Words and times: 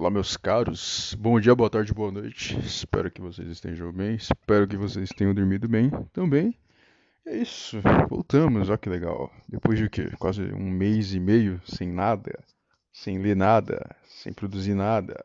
Olá, 0.00 0.08
meus 0.08 0.34
caros. 0.34 1.14
Bom 1.20 1.38
dia, 1.38 1.54
boa 1.54 1.68
tarde, 1.68 1.92
boa 1.92 2.10
noite. 2.10 2.58
Espero 2.60 3.10
que 3.10 3.20
vocês 3.20 3.46
estejam 3.46 3.92
bem. 3.92 4.14
Espero 4.14 4.66
que 4.66 4.74
vocês 4.74 5.10
tenham 5.10 5.34
dormido 5.34 5.68
bem 5.68 5.90
também. 6.10 6.58
É 7.26 7.36
isso. 7.36 7.76
Voltamos. 8.08 8.70
Olha 8.70 8.78
que 8.78 8.88
legal. 8.88 9.30
Depois 9.46 9.78
de 9.78 9.90
quê? 9.90 10.10
Quase 10.18 10.42
um 10.54 10.70
mês 10.70 11.12
e 11.12 11.20
meio 11.20 11.60
sem 11.66 11.86
nada, 11.86 12.32
sem 12.90 13.18
ler 13.18 13.36
nada, 13.36 13.94
sem 14.06 14.32
produzir 14.32 14.72
nada. 14.72 15.22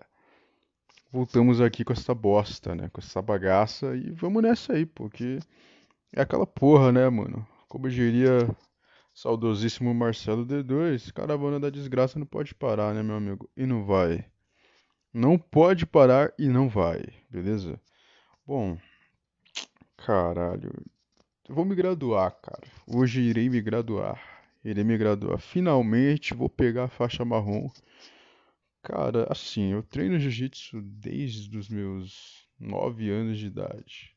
Voltamos 1.09 1.61
aqui 1.61 1.85
com 1.85 1.93
essa 1.93 2.13
bosta, 2.13 2.75
né? 2.75 2.89
Com 2.91 2.99
essa 2.99 3.21
bagaça 3.21 3.95
e 3.95 4.11
vamos 4.11 4.43
nessa 4.43 4.73
aí, 4.73 4.85
porque 4.85 5.39
é 6.11 6.21
aquela 6.21 6.45
porra, 6.45 6.91
né, 6.91 7.07
mano? 7.09 7.47
Como 7.69 7.89
diria 7.89 8.53
saudosíssimo 9.13 9.93
Marcelo 9.93 10.45
D2, 10.45 11.13
caravana 11.13 11.61
da 11.61 11.69
desgraça 11.69 12.19
não 12.19 12.25
pode 12.25 12.53
parar, 12.53 12.93
né, 12.93 13.01
meu 13.01 13.15
amigo? 13.15 13.49
E 13.55 13.65
não 13.65 13.85
vai. 13.85 14.25
Não 15.17 15.37
pode 15.37 15.85
parar 15.85 16.33
e 16.37 16.49
não 16.49 16.67
vai, 16.67 17.01
beleza? 17.29 17.79
Bom, 18.45 18.77
caralho. 19.95 20.73
Eu 21.47 21.55
vou 21.55 21.63
me 21.63 21.73
graduar, 21.73 22.31
cara. 22.41 22.67
Hoje 22.85 23.21
irei 23.21 23.49
me 23.49 23.61
graduar. 23.61 24.21
Irei 24.61 24.83
me 24.83 24.97
graduar. 24.97 25.39
Finalmente 25.39 26.33
vou 26.33 26.49
pegar 26.49 26.83
a 26.83 26.89
faixa 26.89 27.23
marrom. 27.23 27.69
Cara, 28.83 29.25
assim, 29.31 29.71
eu 29.71 29.81
treino 29.81 30.19
jiu-jitsu 30.19 30.81
desde 30.81 31.57
os 31.57 31.69
meus 31.69 32.45
9 32.59 33.09
anos 33.09 33.37
de 33.37 33.45
idade. 33.45 34.13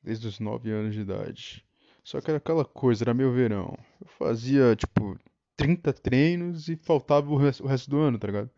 Desde 0.00 0.28
os 0.28 0.38
9 0.38 0.70
anos 0.70 0.94
de 0.94 1.00
idade. 1.00 1.66
Só 2.04 2.20
que 2.20 2.30
era 2.30 2.38
aquela 2.38 2.64
coisa, 2.64 3.02
era 3.02 3.12
meu 3.12 3.32
verão. 3.32 3.76
Eu 4.00 4.06
fazia, 4.06 4.76
tipo, 4.76 5.18
30 5.56 5.92
treinos 5.92 6.68
e 6.68 6.76
faltava 6.76 7.28
o 7.28 7.36
resto, 7.36 7.90
do 7.90 7.98
ano, 7.98 8.20
tá 8.20 8.28
ligado? 8.28 8.50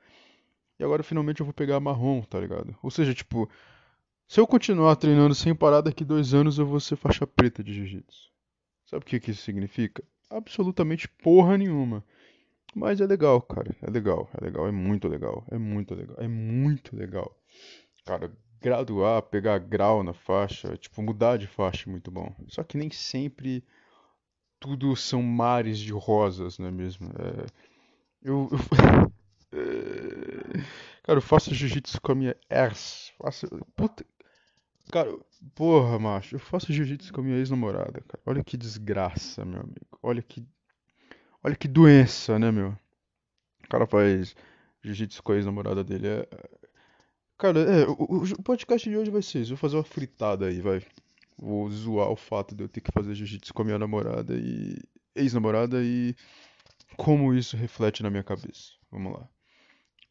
E 0.79 0.85
agora 0.85 1.03
finalmente 1.03 1.41
eu 1.41 1.47
vou 1.47 1.53
pegar 1.53 1.81
marrom, 1.81 2.23
tá 2.23 2.41
ligado? 2.41 2.77
Ou 2.83 2.91
seja, 2.91 3.15
tipo, 3.15 3.49
se 4.27 4.41
eu 4.41 4.47
continuar 4.47 4.97
treinando 4.97 5.35
sem 5.35 5.55
parar, 5.55 5.81
daqui 5.81 6.05
dois 6.05 6.35
anos 6.35 6.59
eu 6.59 6.67
vou 6.67 6.81
ser 6.81 6.97
faixa 6.97 7.27
preta 7.27 7.63
de 7.63 7.75
jiu-jitsu. 7.75 8.31
Sabe 8.87 9.05
o 9.05 9.07
que, 9.07 9.21
que 9.21 9.31
isso 9.31 9.43
significa? 9.43 10.03
Absolutamente 10.31 11.09
porra 11.09 11.57
nenhuma. 11.59 12.05
Mas 12.75 13.01
é 13.01 13.07
legal, 13.07 13.41
cara. 13.43 13.75
É 13.83 13.91
legal, 13.91 14.31
é 14.41 14.45
legal, 14.45 14.67
é 14.67 14.71
muito 14.73 15.07
legal. 15.09 15.45
É 15.51 15.59
muito 15.59 15.95
legal, 15.95 16.17
é 16.19 16.29
muito 16.29 16.97
legal. 16.97 17.37
Cara, 18.05 18.33
graduar, 18.61 19.23
pegar 19.23 19.59
grau 19.59 20.03
na 20.03 20.15
faixa, 20.15 20.77
tipo, 20.77 21.03
mudar 21.03 21.37
de 21.37 21.47
faixa 21.47 21.89
é 21.89 21.91
muito 21.91 22.11
bom. 22.11 22.35
Só 22.49 22.63
que 22.63 22.79
nem 22.79 22.91
sempre 22.91 23.63
tudo 24.59 24.95
são 24.97 25.23
mares 25.23 25.79
de 25.79 25.93
rosas, 25.93 26.59
não 26.59 26.69
é 26.69 26.71
mesmo? 26.71 27.09
É... 27.09 27.47
Eu, 28.23 28.49
eu... 28.51 29.13
Cara, 31.03 31.19
eu 31.19 31.23
faço 31.23 31.55
jiu-jitsu 31.55 32.01
com 32.01 32.13
a 32.13 32.15
minha 32.15 32.37
ex. 32.51 33.13
Faço... 33.19 33.47
Puta... 33.77 34.05
Cara, 34.91 35.11
porra, 35.55 35.99
macho. 35.99 36.37
Eu 36.37 36.41
faço 36.41 36.73
jiu-jitsu 36.73 37.13
com 37.13 37.21
a 37.21 37.25
minha 37.25 37.39
ex-namorada, 37.39 38.01
cara. 38.01 38.23
Olha 38.27 38.45
que 38.45 38.57
desgraça, 38.57 39.45
meu 39.45 39.61
amigo. 39.61 39.99
Olha 40.03 40.23
que. 40.23 40.45
Olha 41.43 41.57
que 41.57 41.67
doença, 41.67 42.39
né, 42.39 42.51
meu? 42.51 42.77
O 43.65 43.69
cara 43.69 43.87
faz 43.87 44.35
jiu-jitsu 44.83 45.23
com 45.23 45.33
a 45.33 45.37
ex-namorada 45.37 45.83
dele. 45.83 46.09
É... 46.09 46.29
Cara, 47.39 47.61
é, 47.61 47.87
o, 47.87 48.23
o 48.23 48.43
podcast 48.43 48.89
de 48.89 48.97
hoje 48.97 49.11
vai 49.11 49.23
ser 49.23 49.41
isso. 49.41 49.51
Vou 49.51 49.59
fazer 49.59 49.77
uma 49.77 49.85
fritada 49.85 50.47
aí, 50.47 50.61
vai. 50.61 50.83
Vou 51.39 51.69
zoar 51.71 52.11
o 52.11 52.17
fato 52.17 52.55
de 52.55 52.65
eu 52.65 52.69
ter 52.69 52.81
que 52.81 52.93
fazer 52.93 53.15
jiu-jitsu 53.15 53.55
com 53.55 53.63
a 53.63 53.65
minha 53.65 53.79
namorada 53.79 54.35
e. 54.35 54.77
ex-namorada 55.15 55.83
e. 55.83 56.15
como 56.97 57.35
isso 57.35 57.57
reflete 57.57 58.03
na 58.03 58.11
minha 58.11 58.23
cabeça. 58.23 58.73
Vamos 58.91 59.15
lá. 59.15 59.29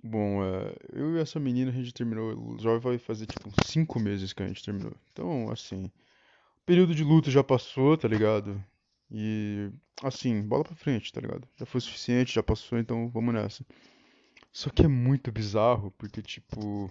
Bom, 0.03 0.43
é, 0.43 0.75
eu 0.93 1.15
e 1.15 1.19
essa 1.19 1.39
menina 1.39 1.69
a 1.71 1.73
gente 1.73 1.93
terminou. 1.93 2.57
Já 2.59 2.77
vai 2.79 2.97
fazer 2.97 3.27
tipo 3.27 3.49
uns 3.49 3.59
5 3.59 3.99
meses 3.99 4.33
que 4.33 4.41
a 4.43 4.47
gente 4.47 4.63
terminou. 4.63 4.93
Então, 5.11 5.49
assim. 5.51 5.85
O 6.63 6.65
período 6.65 6.95
de 6.95 7.03
luto 7.03 7.31
já 7.31 7.43
passou, 7.43 7.97
tá 7.97 8.07
ligado? 8.07 8.63
E. 9.11 9.69
Assim, 10.03 10.41
bola 10.41 10.63
pra 10.63 10.75
frente, 10.75 11.13
tá 11.13 11.21
ligado? 11.21 11.47
Já 11.57 11.65
foi 11.65 11.81
suficiente, 11.81 12.33
já 12.33 12.43
passou, 12.43 12.79
então 12.79 13.09
vamos 13.09 13.33
nessa. 13.33 13.65
Só 14.51 14.69
que 14.69 14.83
é 14.83 14.87
muito 14.87 15.31
bizarro, 15.31 15.91
porque, 15.97 16.21
tipo. 16.21 16.89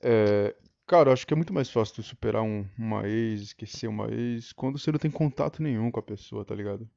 É, 0.00 0.54
cara, 0.86 1.12
acho 1.12 1.26
que 1.26 1.34
é 1.34 1.36
muito 1.36 1.52
mais 1.52 1.70
fácil 1.70 1.96
tu 1.96 2.02
superar 2.02 2.42
um, 2.42 2.66
uma 2.78 3.06
ex, 3.08 3.42
esquecer 3.42 3.88
uma 3.88 4.10
ex, 4.12 4.52
quando 4.52 4.78
você 4.78 4.92
não 4.92 4.98
tem 4.98 5.10
contato 5.10 5.62
nenhum 5.62 5.90
com 5.90 6.00
a 6.00 6.02
pessoa, 6.02 6.44
tá 6.44 6.54
ligado? 6.54 6.88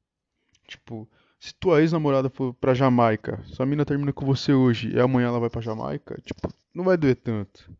Tipo, 0.68 1.08
se 1.38 1.54
tua 1.54 1.80
ex-namorada 1.80 2.30
for 2.30 2.54
pra 2.54 2.74
Jamaica, 2.74 3.42
sua 3.44 3.66
mina 3.66 3.84
termina 3.84 4.12
com 4.12 4.24
você 4.24 4.52
hoje 4.52 4.90
e 4.90 5.00
amanhã 5.00 5.28
ela 5.28 5.40
vai 5.40 5.50
pra 5.50 5.60
Jamaica, 5.60 6.20
tipo, 6.22 6.52
não 6.74 6.84
vai 6.84 6.96
doer 6.96 7.16
tanto. 7.16 7.70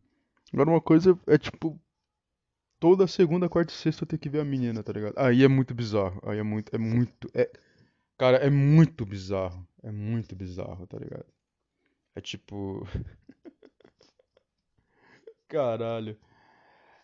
Agora 0.53 0.71
uma 0.71 0.81
coisa 0.81 1.19
é 1.27 1.39
tipo, 1.39 1.81
toda 2.79 3.07
segunda, 3.07 3.49
quarta 3.49 3.73
e 3.73 3.77
sexta 3.77 4.05
eu 4.05 4.09
tenho 4.09 4.21
que 4.21 4.29
ver 4.29 4.41
a 4.41 4.45
menina, 4.45 4.83
tá 4.83 4.93
ligado? 4.93 5.15
Aí 5.17 5.43
é 5.43 5.49
muito 5.49 5.75
bizarro, 5.75 6.21
aí 6.25 6.39
é 6.39 6.43
muito, 6.43 6.75
é 6.75 6.79
muito, 6.79 7.29
é... 7.35 7.51
Cara, 8.19 8.39
é 8.39 8.49
muito 8.51 9.05
bizarro, 9.05 9.67
é 9.83 9.91
muito 9.91 10.35
bizarro, 10.35 10.87
tá 10.87 10.99
ligado? 10.99 11.27
É 12.15 12.21
tipo... 12.21 12.87
Caralho. 15.49 16.17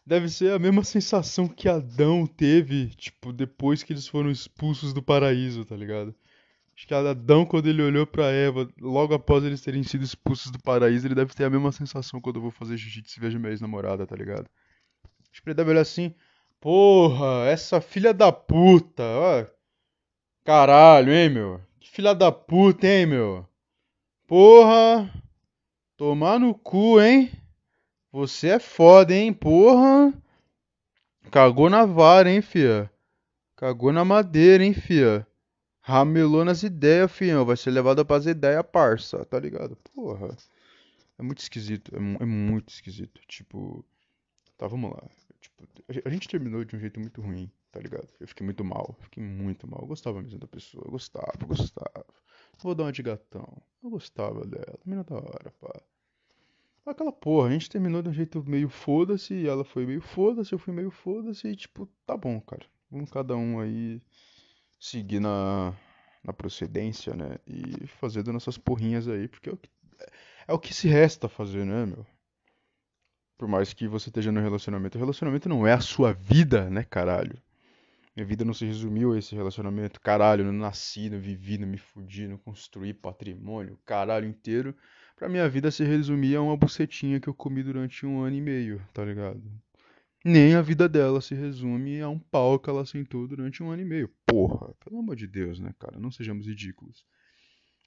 Deve 0.04 0.28
ser 0.28 0.52
a 0.52 0.58
mesma 0.58 0.82
sensação 0.82 1.46
que 1.46 1.68
Adão 1.68 2.26
teve, 2.26 2.88
tipo, 2.90 3.32
depois 3.32 3.82
que 3.82 3.92
eles 3.92 4.08
foram 4.08 4.30
expulsos 4.30 4.92
do 4.92 5.02
paraíso, 5.02 5.64
tá 5.64 5.76
ligado? 5.76 6.14
Acho 6.74 6.86
que 6.86 6.94
Adão, 6.94 7.44
quando 7.44 7.68
ele 7.68 7.82
olhou 7.82 8.06
pra 8.06 8.30
Eva, 8.30 8.68
logo 8.80 9.14
após 9.14 9.44
eles 9.44 9.60
terem 9.60 9.82
sido 9.82 10.02
expulsos 10.04 10.50
do 10.50 10.58
paraíso, 10.62 11.06
ele 11.06 11.14
deve 11.14 11.34
ter 11.34 11.44
a 11.44 11.50
mesma 11.50 11.70
sensação 11.70 12.20
quando 12.20 12.36
eu 12.36 12.42
vou 12.42 12.50
fazer 12.50 12.76
jiu-jitsu 12.76 13.18
e 13.18 13.20
vejo 13.20 13.38
minha 13.38 13.50
ex-namorada, 13.50 14.06
tá 14.06 14.16
ligado? 14.16 14.48
Acho 15.30 15.42
que 15.42 15.48
ele 15.48 15.54
deve 15.54 15.70
olhar 15.70 15.82
assim, 15.82 16.14
porra, 16.60 17.46
essa 17.46 17.80
filha 17.80 18.12
da 18.12 18.32
puta, 18.32 19.02
ó. 19.02 19.46
Caralho, 20.44 21.12
hein, 21.12 21.30
meu? 21.30 21.60
Que 21.78 21.90
filha 21.90 22.14
da 22.14 22.32
puta, 22.32 22.86
hein, 22.86 23.06
meu? 23.06 23.46
Porra, 24.26 25.12
tomar 25.96 26.40
no 26.40 26.54
cu, 26.54 27.00
hein? 27.00 27.30
Você 28.10 28.48
é 28.48 28.58
foda, 28.58 29.14
hein? 29.14 29.32
Porra. 29.32 30.12
Cagou 31.30 31.70
na 31.70 31.86
vara, 31.86 32.30
hein, 32.30 32.42
fia? 32.42 32.90
Cagou 33.56 33.92
na 33.92 34.04
madeira, 34.04 34.64
hein, 34.64 34.74
fia? 34.74 35.26
Ramelou 35.82 36.44
nas 36.44 36.62
ideias, 36.62 37.10
fião. 37.10 37.44
Vai 37.44 37.56
ser 37.56 37.70
levado 37.72 38.04
pras 38.06 38.26
ideias, 38.26 38.64
parça. 38.70 39.24
Tá 39.24 39.38
ligado? 39.38 39.76
Porra. 39.94 40.36
É 41.18 41.22
muito 41.22 41.40
esquisito. 41.40 41.92
É, 41.94 41.98
é, 41.98 42.24
muito 42.24 42.68
esquisito. 42.70 43.20
Tipo. 43.26 43.84
Tá, 44.56 44.68
vamos 44.68 44.92
lá. 44.92 45.02
Tipo, 45.40 45.68
a 46.04 46.08
gente 46.08 46.28
terminou 46.28 46.64
de 46.64 46.76
um 46.76 46.78
jeito 46.78 47.00
muito 47.00 47.20
ruim, 47.20 47.50
tá 47.72 47.80
ligado? 47.80 48.08
Eu 48.20 48.28
fiquei 48.28 48.44
muito 48.44 48.64
mal. 48.64 48.96
Fiquei 49.00 49.22
muito 49.22 49.68
mal. 49.68 49.80
Eu 49.82 49.88
gostava 49.88 50.22
mesmo 50.22 50.38
da 50.38 50.46
pessoa. 50.46 50.84
Eu 50.86 50.92
gostava, 50.92 51.32
eu 51.40 51.48
gostava. 51.48 52.06
Vou 52.60 52.74
dar 52.74 52.84
uma 52.84 52.92
de 52.92 53.02
gatão. 53.02 53.60
Eu 53.82 53.90
gostava 53.90 54.46
dela. 54.46 54.78
Menina 54.84 55.02
da 55.02 55.16
hora, 55.16 55.52
pá. 55.60 55.82
Aquela 56.86 57.12
porra, 57.12 57.48
a 57.48 57.52
gente 57.52 57.70
terminou 57.70 58.02
de 58.02 58.08
um 58.08 58.12
jeito 58.12 58.42
meio 58.44 58.68
foda-se, 58.68 59.46
ela 59.46 59.64
foi 59.64 59.86
meio 59.86 60.00
foda-se, 60.00 60.52
eu 60.52 60.58
fui 60.58 60.74
meio 60.74 60.90
foda-se, 60.90 61.46
e 61.46 61.54
tipo, 61.54 61.88
tá 62.04 62.16
bom, 62.16 62.40
cara. 62.40 62.66
Vamos 62.90 63.08
cada 63.08 63.36
um 63.36 63.60
aí 63.60 64.02
seguir 64.82 65.20
na, 65.20 65.72
na 66.24 66.32
procedência, 66.32 67.14
né? 67.14 67.36
E 67.46 67.86
fazendo 68.00 68.32
nossas 68.32 68.58
porrinhas 68.58 69.06
aí, 69.06 69.28
porque 69.28 69.48
é 69.48 69.52
o 69.52 69.56
que, 69.56 69.70
é 70.48 70.52
o 70.52 70.58
que 70.58 70.74
se 70.74 70.88
resta 70.88 71.28
fazer, 71.28 71.64
né, 71.64 71.86
meu? 71.86 72.04
Por 73.38 73.46
mais 73.46 73.72
que 73.72 73.86
você 73.86 74.08
esteja 74.08 74.32
no 74.32 74.40
relacionamento. 74.40 74.98
O 74.98 75.00
relacionamento 75.00 75.48
não 75.48 75.64
é 75.64 75.72
a 75.72 75.80
sua 75.80 76.12
vida, 76.12 76.68
né, 76.68 76.82
caralho? 76.82 77.40
Minha 78.14 78.26
vida 78.26 78.44
não 78.44 78.52
se 78.52 78.66
resumiu 78.66 79.12
a 79.12 79.18
esse 79.18 79.36
relacionamento. 79.36 80.00
Caralho, 80.00 80.44
não 80.44 80.52
nasci, 80.52 81.08
não 81.08 81.18
vivi, 81.18 81.58
não 81.58 81.66
me 81.66 81.78
fudi, 81.78 82.26
não 82.26 82.36
construí 82.36 82.92
patrimônio, 82.92 83.78
caralho 83.86 84.26
inteiro. 84.26 84.76
Pra 85.16 85.28
minha 85.28 85.48
vida 85.48 85.70
se 85.70 85.84
resumir 85.84 86.34
a 86.34 86.42
uma 86.42 86.56
bucetinha 86.56 87.20
que 87.20 87.28
eu 87.28 87.34
comi 87.34 87.62
durante 87.62 88.04
um 88.04 88.20
ano 88.20 88.36
e 88.36 88.40
meio, 88.40 88.82
tá 88.92 89.04
ligado? 89.04 89.42
Nem 90.24 90.54
a 90.54 90.62
vida 90.62 90.88
dela 90.88 91.20
se 91.20 91.34
resume 91.34 92.00
a 92.00 92.08
um 92.08 92.18
pau 92.18 92.58
que 92.58 92.70
ela 92.70 92.86
sentou 92.86 93.26
durante 93.26 93.62
um 93.62 93.70
ano 93.70 93.82
e 93.82 93.84
meio. 93.84 94.08
Porra, 94.24 94.72
pelo 94.84 95.00
amor 95.00 95.16
de 95.16 95.26
Deus, 95.26 95.58
né, 95.58 95.74
cara? 95.78 95.98
Não 95.98 96.12
sejamos 96.12 96.46
ridículos. 96.46 97.04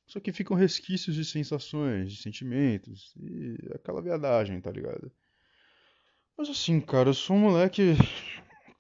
Só 0.05 0.19
que 0.19 0.31
ficam 0.31 0.55
resquícios 0.55 1.15
de 1.15 1.23
sensações, 1.23 2.11
de 2.11 2.21
sentimentos 2.21 3.13
e 3.17 3.57
aquela 3.73 4.01
viadagem, 4.01 4.59
tá 4.59 4.71
ligado? 4.71 5.11
Mas 6.37 6.49
assim, 6.49 6.81
cara, 6.81 7.09
eu 7.09 7.13
sou 7.13 7.35
um 7.37 7.39
moleque, 7.39 7.95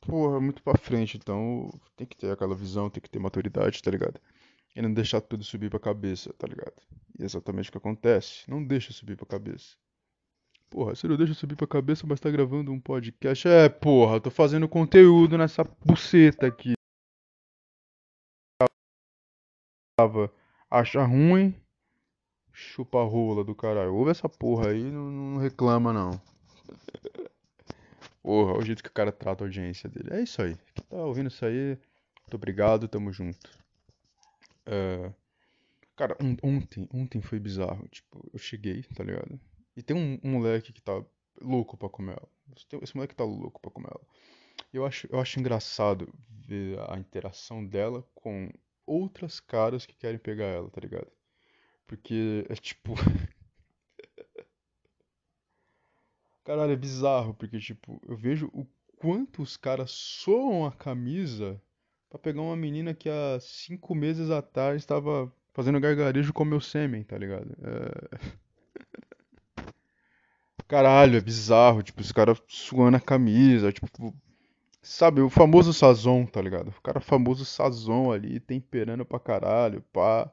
porra, 0.01 0.41
muito 0.41 0.61
pra 0.61 0.77
frente, 0.77 1.17
então 1.17 1.69
tem 1.95 2.05
que 2.05 2.17
ter 2.17 2.31
aquela 2.31 2.53
visão, 2.53 2.89
tem 2.89 3.01
que 3.01 3.09
ter 3.09 3.19
maturidade, 3.19 3.81
tá 3.81 3.89
ligado? 3.89 4.19
E 4.75 4.81
não 4.81 4.93
deixar 4.93 5.21
tudo 5.21 5.43
subir 5.43 5.69
pra 5.69 5.79
cabeça, 5.79 6.33
tá 6.33 6.45
ligado? 6.45 6.75
E 7.17 7.23
é 7.23 7.25
exatamente 7.25 7.69
o 7.69 7.71
que 7.71 7.77
acontece. 7.77 8.43
Não 8.49 8.63
deixa 8.63 8.91
subir 8.91 9.15
pra 9.15 9.25
cabeça. 9.25 9.77
Porra, 10.75 10.93
você 10.93 11.07
deixa 11.15 11.33
subir 11.33 11.55
pra 11.55 11.65
cabeça, 11.65 12.05
mas 12.05 12.19
tá 12.19 12.29
gravando 12.29 12.69
um 12.69 12.81
podcast. 12.81 13.47
É, 13.47 13.69
porra, 13.69 14.17
eu 14.17 14.19
tô 14.19 14.29
fazendo 14.29 14.67
conteúdo 14.67 15.37
nessa 15.37 15.63
buceta 15.63 16.47
aqui. 16.47 16.73
Acha 20.69 21.01
ruim, 21.05 21.55
Chupa 22.51 23.01
rola 23.05 23.41
do 23.41 23.55
caralho. 23.55 23.95
Ouve 23.95 24.11
essa 24.11 24.27
porra 24.27 24.71
aí, 24.71 24.83
não, 24.83 25.09
não 25.09 25.39
reclama 25.39 25.93
não. 25.93 26.11
Porra, 28.21 28.51
olha 28.51 28.59
o 28.59 28.65
jeito 28.65 28.83
que 28.83 28.89
o 28.89 28.93
cara 28.93 29.13
trata 29.13 29.45
a 29.45 29.47
audiência 29.47 29.87
dele. 29.87 30.09
É 30.13 30.23
isso 30.23 30.41
aí. 30.41 30.57
Tá 30.89 30.97
ouvindo 30.97 31.27
isso 31.29 31.45
aí, 31.45 31.77
muito 32.19 32.33
obrigado, 32.33 32.89
tamo 32.89 33.13
junto. 33.13 33.49
É, 34.65 35.09
Cara, 35.95 36.17
on- 36.21 36.35
ontem, 36.43 36.85
ontem 36.93 37.21
foi 37.21 37.39
bizarro. 37.39 37.87
Tipo, 37.87 38.29
eu 38.33 38.37
cheguei, 38.39 38.83
tá 38.93 39.05
ligado? 39.05 39.39
E 39.75 39.83
tem 39.83 39.95
um, 39.95 40.19
um 40.23 40.31
moleque 40.31 40.71
que 40.71 40.81
tá 40.81 41.03
louco 41.41 41.77
pra 41.77 41.89
comer 41.89 42.13
ela. 42.13 42.29
Esse 42.81 42.95
moleque 42.95 43.15
tá 43.15 43.23
louco 43.23 43.59
pra 43.59 43.71
comer 43.71 43.89
ela. 43.89 44.01
Eu 44.73 44.85
acho, 44.85 45.07
eu 45.11 45.19
acho 45.19 45.39
engraçado 45.39 46.13
ver 46.29 46.79
a 46.89 46.97
interação 46.97 47.65
dela 47.65 48.07
com 48.13 48.49
outras 48.85 49.39
caras 49.39 49.85
que 49.85 49.95
querem 49.95 50.19
pegar 50.19 50.45
ela, 50.45 50.69
tá 50.69 50.79
ligado? 50.81 51.11
Porque 51.87 52.45
é 52.49 52.55
tipo. 52.55 52.93
Caralho, 56.43 56.73
é 56.73 56.75
bizarro, 56.75 57.33
porque, 57.33 57.59
tipo, 57.59 57.99
eu 58.07 58.15
vejo 58.15 58.49
o 58.53 58.67
quanto 58.97 59.41
os 59.41 59.57
caras 59.57 59.91
soam 59.91 60.65
a 60.65 60.71
camisa 60.71 61.59
pra 62.09 62.19
pegar 62.19 62.41
uma 62.41 62.55
menina 62.55 62.93
que 62.93 63.09
há 63.09 63.39
cinco 63.39 63.95
meses 63.95 64.29
atrás 64.29 64.81
estava 64.81 65.31
fazendo 65.53 65.79
gargarejo 65.79 66.31
com 66.33 66.45
meu 66.45 66.61
sêmen, 66.61 67.03
tá 67.03 67.17
ligado? 67.17 67.55
É... 67.63 68.35
Caralho, 70.67 71.17
é 71.17 71.21
bizarro, 71.21 71.83
tipo, 71.83 72.01
os 72.01 72.11
caras 72.11 72.41
suando 72.47 72.97
a 72.97 72.99
camisa, 72.99 73.71
tipo, 73.71 73.87
sabe, 74.81 75.21
o 75.21 75.29
famoso 75.29 75.73
sazon, 75.73 76.25
tá 76.25 76.41
ligado? 76.41 76.69
O 76.69 76.81
cara 76.81 76.99
famoso 76.99 77.45
sazon 77.45 78.11
ali, 78.11 78.39
temperando 78.39 79.05
pra 79.05 79.19
caralho, 79.19 79.81
pá. 79.93 80.31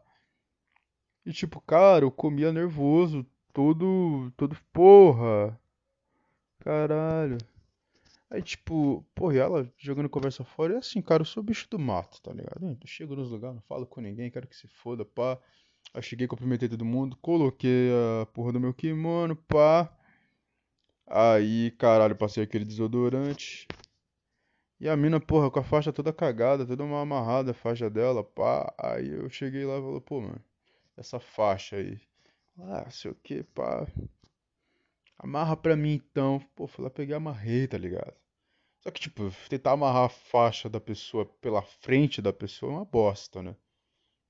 E 1.24 1.32
tipo, 1.32 1.60
cara, 1.60 2.04
eu 2.04 2.10
comia 2.10 2.52
nervoso, 2.52 3.26
todo, 3.52 4.32
todo, 4.36 4.56
porra, 4.72 5.58
caralho. 6.60 7.38
Aí, 8.30 8.42
tipo, 8.42 9.04
porra, 9.14 9.34
e 9.34 9.38
ela 9.38 9.72
jogando 9.78 10.08
conversa 10.08 10.42
fora, 10.44 10.74
e 10.74 10.76
assim, 10.78 11.02
cara, 11.02 11.22
eu 11.22 11.26
sou 11.26 11.42
bicho 11.42 11.68
do 11.70 11.78
mato, 11.78 12.20
tá 12.22 12.32
ligado? 12.32 12.66
Eu 12.66 12.76
chego 12.86 13.14
nos 13.14 13.30
lugares, 13.30 13.56
não 13.56 13.62
falo 13.62 13.86
com 13.86 14.00
ninguém, 14.00 14.30
quero 14.30 14.46
que 14.48 14.56
se 14.56 14.66
foda, 14.68 15.04
pá. 15.04 15.38
Aí 15.94 16.02
cheguei, 16.02 16.26
cumprimentei 16.26 16.68
todo 16.68 16.84
mundo, 16.84 17.16
coloquei 17.20 17.90
a 18.22 18.26
porra 18.26 18.52
do 18.52 18.60
meu 18.60 18.72
kimono, 18.72 19.36
pá. 19.36 19.92
Aí, 21.14 21.70
caralho, 21.72 22.16
passei 22.16 22.42
aquele 22.42 22.64
desodorante. 22.64 23.68
E 24.80 24.88
a 24.88 24.96
mina, 24.96 25.20
porra, 25.20 25.50
com 25.50 25.58
a 25.58 25.62
faixa 25.62 25.92
toda 25.92 26.10
cagada, 26.10 26.66
toda 26.66 26.86
mal 26.86 27.00
amarrada, 27.02 27.50
a 27.50 27.54
faixa 27.54 27.90
dela, 27.90 28.24
pá. 28.24 28.74
Aí 28.78 29.10
eu 29.10 29.28
cheguei 29.28 29.66
lá 29.66 29.76
e 29.76 29.82
falei, 29.82 30.00
pô, 30.00 30.20
mano, 30.22 30.42
essa 30.96 31.20
faixa 31.20 31.76
aí. 31.76 32.00
Ah, 32.58 32.90
sei 32.90 33.10
o 33.10 33.14
que, 33.14 33.42
pá. 33.42 33.86
Amarra 35.18 35.54
pra 35.54 35.76
mim 35.76 35.92
então. 35.92 36.40
Pô, 36.56 36.66
fui 36.66 36.82
lá, 36.82 36.90
peguei 36.90 37.14
e 37.14 37.16
amarrei, 37.16 37.68
tá 37.68 37.76
ligado? 37.76 38.14
Só 38.80 38.90
que, 38.90 39.00
tipo, 39.00 39.30
tentar 39.50 39.72
amarrar 39.72 40.04
a 40.06 40.08
faixa 40.08 40.66
da 40.70 40.80
pessoa 40.80 41.26
pela 41.42 41.60
frente 41.60 42.22
da 42.22 42.32
pessoa 42.32 42.72
é 42.72 42.76
uma 42.76 42.84
bosta, 42.86 43.42
né? 43.42 43.54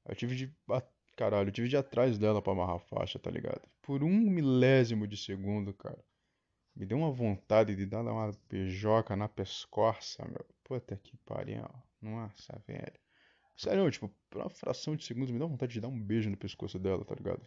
Eu 0.04 0.16
tive 0.16 0.34
de. 0.34 0.52
Caralho, 1.16 1.48
eu 1.48 1.52
tive 1.52 1.68
de 1.68 1.76
ir 1.76 1.78
atrás 1.78 2.18
dela 2.18 2.42
pra 2.42 2.52
amarrar 2.52 2.76
a 2.76 2.80
faixa, 2.80 3.20
tá 3.20 3.30
ligado? 3.30 3.62
Por 3.82 4.02
um 4.02 4.10
milésimo 4.10 5.06
de 5.06 5.16
segundo, 5.16 5.72
cara. 5.72 6.04
Me 6.74 6.86
deu 6.86 6.98
uma 6.98 7.10
vontade 7.10 7.76
de 7.76 7.84
dar 7.86 8.02
uma 8.02 8.32
beijoca 8.48 9.14
na 9.14 9.28
pescoça, 9.28 10.24
meu. 10.26 10.44
Puta 10.64 10.96
que 10.96 11.16
pariu. 11.18 11.68
Nossa, 12.00 12.60
velho. 12.66 13.00
Sério, 13.56 13.90
tipo, 13.90 14.10
por 14.30 14.40
uma 14.40 14.50
fração 14.50 14.96
de 14.96 15.04
segundos 15.04 15.30
me 15.30 15.38
dá 15.38 15.46
vontade 15.46 15.72
de 15.72 15.80
dar 15.80 15.88
um 15.88 16.00
beijo 16.00 16.30
no 16.30 16.36
pescoço 16.36 16.78
dela, 16.78 17.04
tá 17.04 17.14
ligado? 17.14 17.46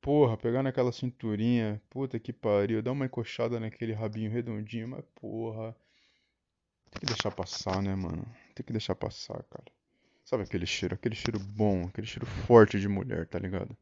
Porra, 0.00 0.36
pegar 0.36 0.62
naquela 0.62 0.92
cinturinha, 0.92 1.80
puta 1.90 2.18
que 2.18 2.32
pariu, 2.32 2.82
dar 2.82 2.92
uma 2.92 3.06
encoxada 3.06 3.60
naquele 3.60 3.92
rabinho 3.92 4.30
redondinho, 4.30 4.88
mas 4.88 5.04
porra. 5.14 5.76
Tem 6.90 7.00
que 7.00 7.06
deixar 7.06 7.30
passar, 7.30 7.80
né, 7.82 7.94
mano? 7.94 8.24
Tem 8.54 8.64
que 8.66 8.72
deixar 8.72 8.94
passar, 8.94 9.42
cara. 9.44 9.70
Sabe 10.24 10.42
aquele 10.42 10.66
cheiro? 10.66 10.94
Aquele 10.94 11.14
cheiro 11.14 11.38
bom, 11.38 11.86
aquele 11.86 12.06
cheiro 12.06 12.26
forte 12.26 12.80
de 12.80 12.88
mulher, 12.88 13.26
tá 13.26 13.38
ligado? 13.38 13.76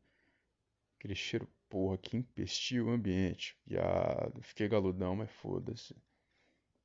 Aquele 0.99 1.15
cheiro, 1.15 1.49
porra, 1.69 1.99
que 1.99 2.17
empestia 2.17 2.85
o 2.85 2.91
ambiente. 2.91 3.57
Viado, 3.67 4.41
fiquei 4.43 4.69
galudão, 4.69 5.17
mas 5.17 5.31
foda-se. 5.31 5.95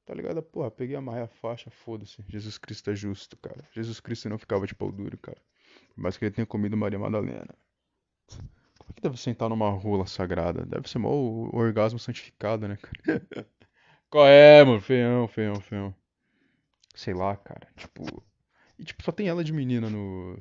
Tá 0.06 0.14
ligado? 0.14 0.42
Porra, 0.44 0.70
peguei, 0.70 0.96
a 0.96 1.28
faixa, 1.28 1.70
foda-se. 1.70 2.24
Jesus 2.28 2.58
Cristo 2.58 2.92
é 2.92 2.96
justo, 2.96 3.38
cara. 3.38 3.64
Jesus 3.72 4.00
Cristo 4.00 4.30
não 4.30 4.38
ficava 4.38 4.68
de 4.68 4.76
pau 4.76 4.92
duro, 4.92 5.18
cara. 5.18 5.42
Mais 5.96 6.18
que 6.18 6.26
ele 6.26 6.36
tenha 6.36 6.46
comido 6.46 6.76
Maria 6.76 7.00
Madalena. 7.00 7.56
Como 8.28 8.90
é 8.90 8.94
que 8.94 9.02
deve 9.02 9.18
sentar 9.18 9.50
numa 9.50 9.70
rola 9.70 10.06
sagrada? 10.06 10.66
Deve 10.66 10.90
ser 10.90 11.00
mal 11.00 11.14
o 11.14 11.56
orgasmo 11.56 12.00
santificado, 12.00 12.68
né, 12.68 12.78
cara? 12.78 13.48
Qual 14.10 14.28
é, 14.28 14.64
mano? 14.64 14.82
Feião, 14.82 15.28
feião, 15.28 15.56
feião. 15.62 15.96
Sei 16.94 17.14
lá, 17.14 17.36
cara. 17.38 17.68
Tipo. 17.76 18.24
E 18.78 18.84
tipo, 18.84 19.04
só 19.04 19.12
tem 19.12 19.28
ela 19.28 19.44
de 19.44 19.54
menina 19.54 19.90
no. 19.90 20.38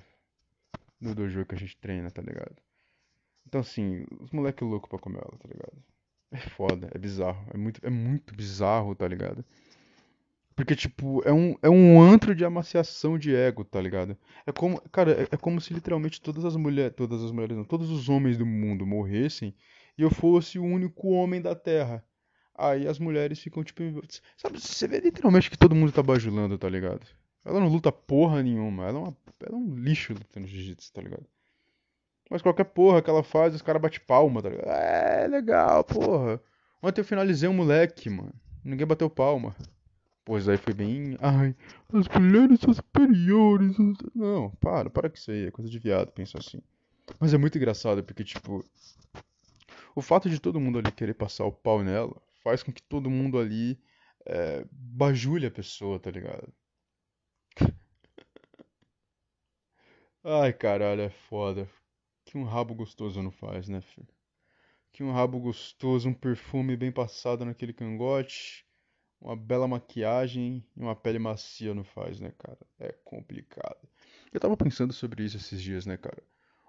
No 1.01 1.15
dojo 1.15 1.45
que 1.47 1.55
a 1.55 1.59
gente 1.59 1.77
treina, 1.77 2.11
tá 2.11 2.23
ligado? 2.23 2.57
Então 3.47 3.61
assim, 3.61 4.05
os 4.21 4.31
moleque 4.31 4.65
louco 4.65 4.89
pra 4.89 4.99
comer 4.99 5.19
ela, 5.19 5.39
tá 5.39 5.49
ligado? 5.49 5.83
É 6.33 6.39
foda, 6.39 6.91
é 6.95 6.99
bizarro. 6.99 7.45
É 7.53 7.59
muito, 7.59 7.81
é 7.87 7.91
muito 7.91 8.35
bizarro, 8.35 8.95
tá 8.95 9.07
ligado? 9.07 9.45
Porque, 10.55 10.77
tipo, 10.77 11.23
é 11.25 11.33
um, 11.33 11.57
é 11.63 11.69
um 11.69 12.01
antro 12.03 12.35
de 12.35 12.45
amaciação 12.45 13.19
de 13.19 13.35
ego, 13.35 13.65
tá 13.65 13.81
ligado? 13.81 14.17
É 14.47 14.53
como, 14.53 14.81
cara, 14.91 15.23
é, 15.23 15.29
é 15.33 15.37
como 15.37 15.61
se 15.61 15.73
literalmente 15.73 16.21
todas 16.21 16.45
as 16.45 16.57
mulheres, 16.57 16.95
todas 16.97 17.23
as 17.23 17.33
mulheres 17.33 17.57
não, 17.57 17.65
todos 17.65 17.91
os 17.91 18.09
homens 18.09 18.37
do 18.37 18.47
mundo 18.47 18.87
morressem 18.87 19.55
e 19.97 20.03
eu 20.03 20.11
fosse 20.11 20.59
o 20.59 20.65
único 20.65 21.09
homem 21.09 21.41
da 21.41 21.55
Terra. 21.55 22.05
Aí 22.55 22.87
as 22.87 22.99
mulheres 22.99 23.39
ficam, 23.41 23.65
tipo, 23.65 23.83
sabe, 24.37 24.61
você 24.61 24.87
vê 24.87 25.01
literalmente 25.01 25.51
que 25.51 25.59
todo 25.59 25.75
mundo 25.75 25.91
tá 25.93 26.03
bajulando, 26.03 26.59
tá 26.59 26.69
ligado? 26.69 27.07
Ela 27.45 27.59
não 27.59 27.69
luta 27.69 27.91
porra 27.91 28.43
nenhuma, 28.43 28.87
ela 28.87 28.99
é, 28.99 29.03
uma, 29.03 29.17
ela 29.41 29.57
é 29.57 29.59
um 29.59 29.75
lixo 29.75 30.13
lutando 30.13 30.47
jiu-jitsu, 30.47 30.93
tá 30.93 31.03
ligado? 31.03 31.27
Mas 32.33 32.41
qualquer 32.41 32.65
porra 32.65 33.03
que 33.03 33.11
ela 33.11 33.23
faz, 33.23 33.55
os 33.55 33.61
caras 33.61 33.83
batem 33.83 34.01
palma, 34.07 34.41
tá 34.41 34.49
ligado? 34.49 34.67
É, 34.71 35.29
legal, 35.29 35.85
porra. 35.85 36.41
Ontem 36.83 37.03
eu 37.03 37.05
finalizei 37.05 37.47
um 37.47 37.53
moleque, 37.53 38.09
mano. 38.09 38.33
Ninguém 38.65 38.87
bateu 38.87 39.11
palma. 39.11 39.55
Pois 40.25 40.49
aí 40.49 40.57
foi 40.57 40.73
bem. 40.73 41.19
Ai, 41.21 41.55
as 41.93 42.09
mulheres 42.09 42.59
são 42.61 42.73
superiores. 42.73 43.77
Não, 44.15 44.49
para, 44.53 44.89
para 44.89 45.11
com 45.11 45.17
isso 45.17 45.31
aí. 45.31 45.49
É 45.49 45.51
coisa 45.51 45.71
de 45.71 45.79
viado, 45.79 46.11
pensa 46.11 46.39
assim. 46.39 46.63
Mas 47.21 47.35
é 47.35 47.39
muito 47.39 47.59
engraçado 47.59 48.03
porque, 48.03 48.25
tipo. 48.25 48.65
O 49.95 50.01
fato 50.01 50.31
de 50.31 50.41
todo 50.41 50.59
mundo 50.59 50.79
ali 50.79 50.91
querer 50.91 51.13
passar 51.13 51.45
o 51.45 51.53
pau 51.53 51.83
nela 51.83 52.17
faz 52.43 52.63
com 52.63 52.73
que 52.73 52.83
todo 52.83 53.11
mundo 53.11 53.39
ali 53.39 53.79
é, 54.25 54.65
bajule 54.71 55.45
a 55.45 55.51
pessoa, 55.51 56.01
tá 56.01 56.11
ligado? 56.11 56.51
Ai, 60.25 60.55
caralho, 60.55 61.03
é 61.03 61.11
foda. 61.11 61.69
Que 62.33 62.39
um 62.39 62.45
rabo 62.45 62.75
gostoso 62.75 63.21
não 63.21 63.31
faz, 63.31 63.69
né, 63.69 63.83
filho? 63.83 64.09
Que 64.91 65.05
um 65.05 65.13
rabo 65.13 65.39
gostoso, 65.39 66.09
um 66.09 66.15
perfume 66.15 66.75
bem 66.79 66.91
passado 66.91 67.45
naquele 67.45 67.75
cangote. 67.75 68.65
Uma 69.21 69.37
bela 69.37 69.69
maquiagem 69.69 70.67
e 70.75 70.81
uma 70.81 70.97
pele 70.97 71.19
macia 71.19 71.75
não 71.75 71.85
faz, 71.85 72.21
né, 72.21 72.33
cara? 72.39 72.59
É 72.81 72.91
complicado. 73.05 73.87
Eu 74.33 74.41
tava 74.41 74.57
pensando 74.57 74.95
sobre 74.95 75.23
isso 75.25 75.37
esses 75.37 75.61
dias, 75.61 75.85
né, 75.85 75.99
cara? 75.99 76.23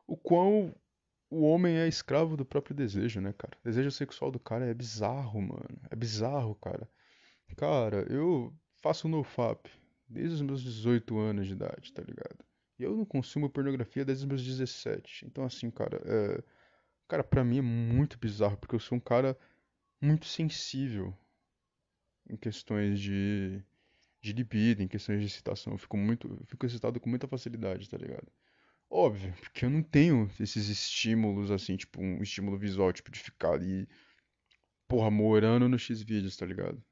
O 0.06 0.18
quão 0.18 0.76
o 1.30 1.44
homem 1.44 1.78
é 1.78 1.88
escravo 1.88 2.36
do 2.36 2.44
próprio 2.44 2.76
desejo, 2.76 3.22
né, 3.22 3.32
cara? 3.32 3.58
O 3.62 3.64
desejo 3.64 3.90
sexual 3.90 4.32
do 4.32 4.42
cara 4.42 4.66
é 4.66 4.74
bizarro, 4.74 5.42
mano. 5.42 5.80
É 5.90 5.96
bizarro, 5.96 6.56
cara. 6.56 6.90
Cara, 7.56 8.06
eu 8.12 8.54
faço 8.82 9.08
nofap 9.08 9.72
desde 10.10 10.36
os 10.36 10.42
meus 10.42 10.62
18 10.62 11.18
anos 11.18 11.48
de 11.48 11.54
idade, 11.54 11.94
tá 11.94 12.04
ligado? 12.04 12.44
Eu 12.84 12.96
não 12.96 13.06
consumo 13.06 13.50
pornografia 13.50 14.06
desde 14.06 14.24
os 14.24 14.28
meus 14.28 14.44
17. 14.44 15.26
Então, 15.26 15.44
assim, 15.46 15.70
cara, 15.72 16.02
é... 16.06 16.44
Cara, 17.08 17.24
pra 17.24 17.44
mim 17.44 17.60
é 17.60 17.62
muito 17.62 18.18
bizarro, 18.18 18.58
porque 18.58 18.76
eu 18.76 18.80
sou 18.80 18.98
um 18.98 19.02
cara 19.02 19.38
muito 20.02 20.26
sensível 20.26 21.14
em 22.30 22.36
questões 22.36 23.00
de, 23.00 23.62
de 24.22 24.34
libido, 24.34 24.82
em 24.82 24.88
questões 24.88 25.20
de 25.20 25.28
excitação. 25.28 25.74
Eu 25.74 25.78
fico 25.78 25.98
muito, 25.98 26.28
eu 26.28 26.46
fico 26.46 26.66
excitado 26.66 27.00
com 27.00 27.10
muita 27.10 27.28
facilidade, 27.28 27.90
tá 27.90 27.98
ligado? 27.98 28.28
Óbvio, 28.90 29.34
porque 29.42 29.66
eu 29.66 29.70
não 29.70 29.82
tenho 29.82 30.30
esses 30.40 30.70
estímulos 30.70 31.52
assim, 31.52 31.76
tipo 31.76 32.02
um 32.02 32.22
estímulo 32.22 32.58
visual, 32.58 32.94
tipo 32.94 33.12
de 33.12 33.20
ficar 33.20 33.54
ali, 33.54 33.88
porra, 34.88 35.10
morando 35.10 35.68
no 35.68 35.80
X-vídeos, 35.80 36.38
tá 36.38 36.46
ligado? 36.46 36.84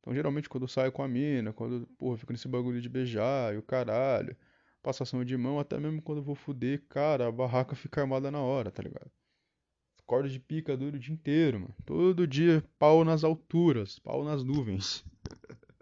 Então, 0.00 0.14
geralmente 0.14 0.48
quando 0.48 0.64
eu 0.64 0.68
saio 0.68 0.92
com 0.92 1.02
a 1.02 1.08
mina, 1.08 1.52
quando, 1.52 1.86
porra, 1.98 2.14
eu 2.14 2.18
fico 2.18 2.32
nesse 2.32 2.48
bagulho 2.48 2.80
de 2.80 2.88
beijar 2.88 3.54
e 3.54 3.58
o 3.58 3.62
caralho, 3.62 4.36
passação 4.84 5.24
de 5.24 5.34
mão, 5.34 5.58
até 5.58 5.80
mesmo 5.80 6.02
quando 6.02 6.18
eu 6.18 6.22
vou 6.22 6.34
fuder, 6.34 6.84
cara, 6.90 7.26
a 7.26 7.32
barraca 7.32 7.74
fica 7.74 8.02
armada 8.02 8.30
na 8.30 8.40
hora, 8.40 8.70
tá 8.70 8.82
ligado? 8.82 9.10
Corda 10.04 10.28
de 10.28 10.38
pica 10.38 10.76
duro 10.76 10.96
o 10.96 11.00
dia 11.00 11.14
inteiro, 11.14 11.60
mano. 11.60 11.74
Todo 11.86 12.26
dia, 12.26 12.62
pau 12.78 13.02
nas 13.02 13.24
alturas, 13.24 13.98
pau 13.98 14.22
nas 14.22 14.44
nuvens. 14.44 15.02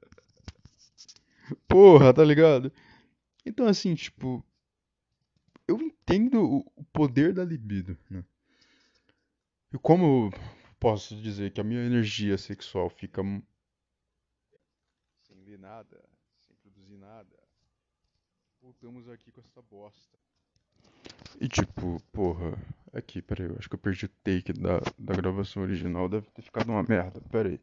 Porra, 1.66 2.14
tá 2.14 2.24
ligado? 2.24 2.72
Então, 3.44 3.66
assim, 3.66 3.96
tipo, 3.96 4.44
eu 5.66 5.82
entendo 5.82 6.62
o 6.76 6.84
poder 6.92 7.34
da 7.34 7.44
libido, 7.44 7.98
né? 8.08 8.24
como 9.82 10.26
eu 10.26 10.40
posso 10.78 11.16
dizer 11.16 11.52
que 11.52 11.60
a 11.60 11.64
minha 11.64 11.84
energia 11.84 12.38
sexual 12.38 12.88
fica 12.88 13.22
sem 15.22 15.42
ver 15.42 15.58
nada, 15.58 16.04
sem 16.38 16.54
produzir 16.56 16.98
nada? 16.98 17.41
Voltamos 18.62 19.08
aqui 19.08 19.30
com 19.32 19.40
essa 19.40 19.60
bosta. 19.62 20.16
E 21.40 21.48
tipo, 21.48 22.00
porra, 22.12 22.56
aqui, 22.92 23.20
peraí, 23.20 23.48
eu 23.48 23.56
acho 23.58 23.68
que 23.68 23.74
eu 23.74 23.78
perdi 23.78 24.06
o 24.06 24.08
take 24.08 24.52
da, 24.52 24.78
da 24.98 25.14
gravação 25.14 25.62
original, 25.62 26.08
deve 26.08 26.30
ter 26.30 26.42
ficado 26.42 26.68
uma 26.70 26.82
merda, 26.82 27.20
peraí. 27.30 27.60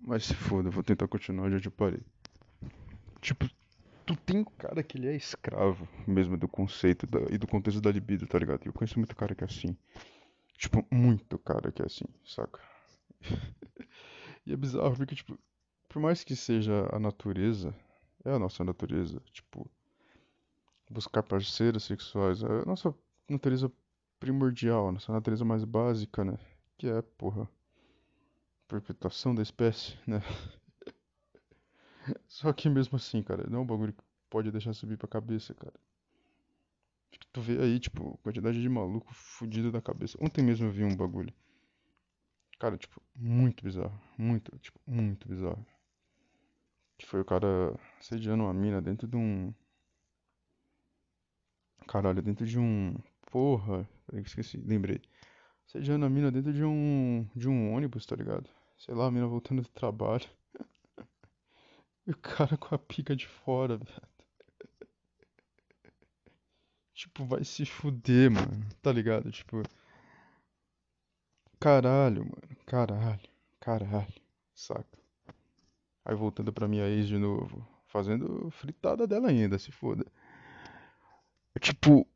Mas 0.00 0.24
se 0.24 0.34
foda, 0.34 0.68
eu 0.68 0.72
vou 0.72 0.82
tentar 0.82 1.06
continuar 1.06 1.48
de 1.48 1.56
onde 1.56 1.68
eu 1.68 1.72
parei. 1.72 2.00
Tipo, 3.20 3.48
tu 4.06 4.16
tem 4.16 4.38
um 4.38 4.44
cara 4.44 4.82
que 4.82 4.98
ele 4.98 5.08
é 5.08 5.14
escravo 5.16 5.88
mesmo 6.06 6.36
do 6.36 6.48
conceito 6.48 7.06
da- 7.06 7.20
e 7.32 7.38
do 7.38 7.46
contexto 7.46 7.80
da 7.80 7.90
libido, 7.90 8.26
tá 8.26 8.38
ligado? 8.38 8.64
Eu 8.66 8.72
conheço 8.72 8.98
muito 8.98 9.14
cara 9.14 9.34
que 9.34 9.44
é 9.44 9.46
assim. 9.46 9.76
Tipo, 10.56 10.84
muito 10.90 11.38
cara 11.38 11.70
que 11.70 11.82
é 11.82 11.86
assim, 11.86 12.04
saca? 12.24 12.60
E 14.46 14.52
é 14.52 14.56
bizarro 14.56 14.96
porque, 14.96 15.14
tipo, 15.14 15.38
por 15.88 16.00
mais 16.00 16.24
que 16.24 16.34
seja 16.34 16.88
a 16.90 16.98
natureza, 16.98 17.74
é 18.24 18.30
a 18.30 18.38
nossa 18.38 18.64
natureza, 18.64 19.20
tipo, 19.30 19.70
buscar 20.90 21.22
parceiros 21.22 21.84
sexuais, 21.84 22.42
é 22.42 22.46
a 22.46 22.64
nossa 22.64 22.94
natureza 23.28 23.70
primordial, 24.18 24.88
a 24.88 24.92
nossa 24.92 25.12
natureza 25.12 25.44
mais 25.44 25.64
básica, 25.64 26.24
né? 26.24 26.38
Que 26.76 26.88
é, 26.88 27.02
porra, 27.02 27.48
perpetuação 28.66 29.34
da 29.34 29.42
espécie, 29.42 29.96
né? 30.06 30.20
Só 32.26 32.52
que 32.52 32.68
mesmo 32.68 32.96
assim, 32.96 33.22
cara, 33.22 33.48
não 33.48 33.60
é 33.60 33.62
um 33.62 33.66
bagulho 33.66 33.92
que 33.92 34.02
pode 34.30 34.50
deixar 34.50 34.72
subir 34.72 34.96
pra 34.96 35.08
cabeça, 35.08 35.54
cara. 35.54 35.74
Tu 37.32 37.40
vê 37.40 37.60
aí, 37.60 37.78
tipo, 37.78 38.18
quantidade 38.18 38.60
de 38.60 38.68
maluco 38.68 39.12
fudido 39.12 39.70
da 39.70 39.80
cabeça. 39.80 40.18
Ontem 40.20 40.42
mesmo 40.42 40.66
eu 40.66 40.72
vi 40.72 40.84
um 40.84 40.96
bagulho. 40.96 41.32
Cara, 42.58 42.76
tipo, 42.76 43.00
muito 43.14 43.62
bizarro. 43.62 43.98
Muito, 44.16 44.56
tipo, 44.58 44.80
muito 44.86 45.28
bizarro. 45.28 45.64
Que 46.96 47.06
foi 47.06 47.20
o 47.20 47.24
cara 47.24 47.78
assediando 48.00 48.42
uma 48.42 48.52
mina 48.52 48.82
dentro 48.82 49.06
de 49.06 49.16
um. 49.16 49.54
Caralho, 51.88 52.22
dentro 52.22 52.46
de 52.46 52.58
um. 52.58 52.94
Porra, 53.30 53.88
que 54.10 54.18
esqueci, 54.20 54.58
lembrei. 54.58 55.00
Assediando 55.66 56.04
a 56.06 56.10
mina 56.10 56.30
dentro 56.30 56.52
de 56.52 56.62
um. 56.62 57.26
De 57.34 57.48
um 57.48 57.72
ônibus, 57.74 58.06
tá 58.06 58.14
ligado? 58.14 58.48
Sei 58.76 58.94
lá, 58.94 59.06
a 59.06 59.10
mina 59.10 59.26
voltando 59.26 59.62
do 59.62 59.68
trabalho. 59.68 60.26
E 62.06 62.10
o 62.10 62.16
cara 62.16 62.56
com 62.56 62.74
a 62.74 62.78
pica 62.78 63.14
de 63.14 63.26
fora, 63.26 63.76
velho. 63.76 64.02
Tipo, 66.94 67.26
vai 67.26 67.44
se 67.44 67.66
fuder, 67.66 68.30
mano. 68.30 68.66
Tá 68.80 68.90
ligado? 68.90 69.30
Tipo, 69.30 69.62
caralho, 71.60 72.22
mano. 72.24 72.56
Caralho. 72.64 73.28
Caralho. 73.60 74.22
Saca? 74.54 74.98
Aí 76.02 76.14
voltando 76.16 76.50
pra 76.50 76.66
minha 76.66 76.88
ex 76.88 77.06
de 77.06 77.18
novo. 77.18 77.62
Fazendo 77.88 78.50
fritada 78.52 79.06
dela 79.06 79.28
ainda, 79.28 79.58
se 79.58 79.70
foda. 79.70 80.07
Tipo, 81.80 82.08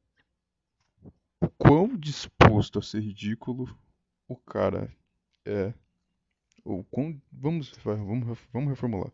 o 1.41 1.49
quão 1.57 1.97
disposto 1.97 2.81
a 2.81 2.83
ser 2.83 3.01
ridículo 3.01 3.79
o 4.27 4.37
cara 4.37 4.93
é. 5.47 5.73
Ou 6.65 6.83
quão. 6.83 7.21
Vamos, 7.31 7.71
vamos, 7.85 8.39
vamos 8.53 8.69
reformular. 8.71 9.13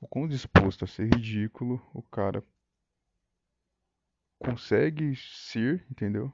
O 0.00 0.08
quão 0.08 0.26
disposto 0.26 0.84
a 0.84 0.88
ser 0.88 1.14
ridículo 1.14 1.86
o 1.92 2.02
cara 2.02 2.42
consegue 4.38 5.14
ser, 5.16 5.86
entendeu? 5.90 6.32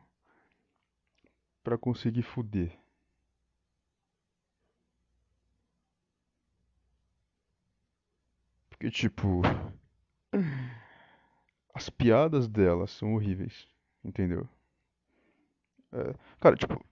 Pra 1.64 1.76
conseguir 1.76 2.22
fuder. 2.22 2.78
Porque, 8.68 8.90
tipo, 8.90 9.42
as 11.80 11.88
piadas 11.88 12.46
dela 12.46 12.86
são 12.86 13.14
horríveis, 13.14 13.66
entendeu? 14.04 14.46
É, 15.92 16.14
cara, 16.38 16.54
tipo, 16.54 16.84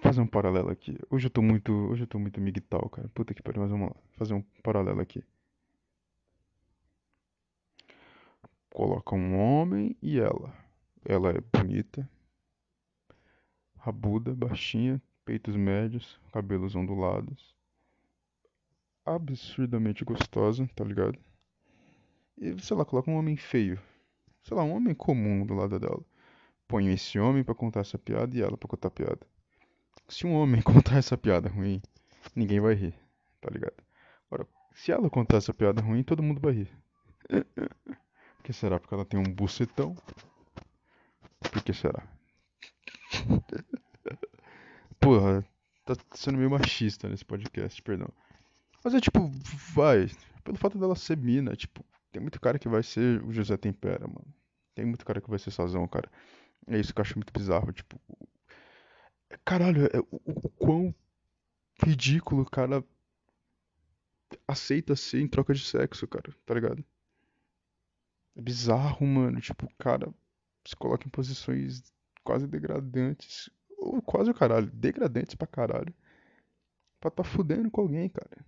fazer 0.00 0.22
um 0.22 0.26
paralelo 0.26 0.70
aqui. 0.70 0.98
Hoje 1.10 1.26
eu 1.26 1.30
tô 1.30 1.42
muito, 1.42 1.72
hoje 1.90 2.04
eu 2.04 2.06
tô 2.06 2.18
muito 2.18 2.40
migtal, 2.40 2.88
cara. 2.88 3.10
Puta 3.10 3.34
que 3.34 3.42
pariu, 3.42 3.60
mas 3.60 3.70
vamos 3.70 3.90
lá. 3.90 3.96
Fazer 4.16 4.32
um 4.32 4.42
paralelo 4.62 5.00
aqui. 5.00 5.22
Coloca 8.70 9.14
um 9.14 9.38
homem 9.38 9.94
e 10.00 10.18
ela. 10.18 10.54
Ela 11.04 11.32
é 11.32 11.40
bonita, 11.40 12.08
rabuda, 13.76 14.34
baixinha, 14.34 15.02
peitos 15.24 15.54
médios, 15.54 16.18
cabelos 16.32 16.74
ondulados, 16.74 17.54
absurdamente 19.04 20.02
gostosa, 20.02 20.66
tá 20.74 20.84
ligado? 20.84 21.18
Sei 22.60 22.76
lá, 22.76 22.84
coloca 22.84 23.10
um 23.10 23.16
homem 23.16 23.36
feio. 23.36 23.80
Sei 24.42 24.56
lá, 24.56 24.64
um 24.64 24.72
homem 24.72 24.94
comum 24.94 25.46
do 25.46 25.54
lado 25.54 25.78
dela. 25.78 26.02
Põe 26.66 26.92
esse 26.92 27.18
homem 27.18 27.44
pra 27.44 27.54
contar 27.54 27.80
essa 27.80 27.98
piada 27.98 28.36
e 28.36 28.42
ela 28.42 28.56
pra 28.56 28.68
contar 28.68 28.88
a 28.88 28.90
piada. 28.90 29.20
Se 30.08 30.26
um 30.26 30.34
homem 30.34 30.60
contar 30.62 30.96
essa 30.96 31.16
piada 31.16 31.48
ruim, 31.48 31.80
ninguém 32.34 32.60
vai 32.60 32.74
rir, 32.74 32.94
tá 33.40 33.48
ligado? 33.50 33.76
Agora, 34.28 34.48
se 34.74 34.90
ela 34.90 35.08
contar 35.08 35.36
essa 35.36 35.54
piada 35.54 35.80
ruim, 35.80 36.02
todo 36.02 36.22
mundo 36.22 36.40
vai 36.40 36.52
rir. 36.52 36.70
Por 38.36 38.44
que 38.44 38.52
será? 38.52 38.80
Porque 38.80 38.94
ela 38.94 39.04
tem 39.04 39.20
um 39.20 39.34
bucetão? 39.34 39.94
Por 41.38 41.62
que 41.62 41.72
será? 41.72 42.02
Porra, 44.98 45.46
tá 45.84 45.94
sendo 46.12 46.38
meio 46.38 46.50
machista 46.50 47.08
nesse 47.08 47.24
podcast, 47.24 47.80
perdão. 47.82 48.08
Mas 48.82 48.94
é 48.94 49.00
tipo, 49.00 49.30
vai. 49.74 50.10
Pelo 50.42 50.58
fato 50.58 50.76
dela 50.76 50.96
ser 50.96 51.16
mina, 51.16 51.54
tipo, 51.54 51.84
tem 52.12 52.20
muito 52.20 52.40
cara 52.40 52.58
que 52.58 52.68
vai 52.68 52.82
ser 52.82 53.24
o 53.24 53.32
José 53.32 53.56
Tempera, 53.56 54.06
mano. 54.06 54.34
Tem 54.74 54.84
muito 54.84 55.04
cara 55.04 55.20
que 55.20 55.30
vai 55.30 55.38
ser 55.38 55.50
Sazão, 55.50 55.88
cara. 55.88 56.10
É 56.66 56.78
isso 56.78 56.94
que 56.94 57.00
eu 57.00 57.02
acho 57.02 57.18
muito 57.18 57.32
bizarro, 57.32 57.72
tipo. 57.72 58.00
Caralho, 59.44 59.86
é, 59.86 59.98
o, 60.10 60.20
o, 60.26 60.48
quão 60.50 60.94
ridículo 61.82 62.42
o 62.42 62.50
cara 62.50 62.84
aceita 64.46 64.94
ser 64.94 65.20
em 65.20 65.28
troca 65.28 65.54
de 65.54 65.64
sexo, 65.64 66.06
cara, 66.06 66.30
tá 66.44 66.54
ligado? 66.54 66.84
É 68.36 68.42
bizarro, 68.42 69.06
mano. 69.06 69.40
Tipo, 69.40 69.66
o 69.66 69.74
cara 69.78 70.12
se 70.66 70.76
coloca 70.76 71.06
em 71.06 71.10
posições 71.10 71.82
quase 72.22 72.46
degradantes. 72.46 73.50
Ou 73.78 74.00
quase 74.02 74.30
o 74.30 74.34
caralho, 74.34 74.70
degradantes 74.70 75.34
pra 75.34 75.46
caralho. 75.46 75.94
Pra 77.00 77.10
tá 77.10 77.24
fudendo 77.24 77.70
com 77.70 77.80
alguém, 77.80 78.08
cara. 78.08 78.44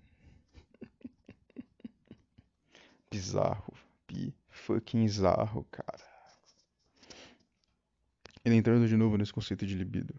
Bizarro. 3.14 3.72
Pi 4.08 4.34
fucking 4.50 5.06
zarro, 5.06 5.64
cara. 5.70 6.04
E 8.44 8.50
entrando 8.50 8.88
de 8.88 8.96
novo 8.96 9.16
nesse 9.16 9.32
conceito 9.32 9.64
de 9.64 9.76
libido. 9.76 10.12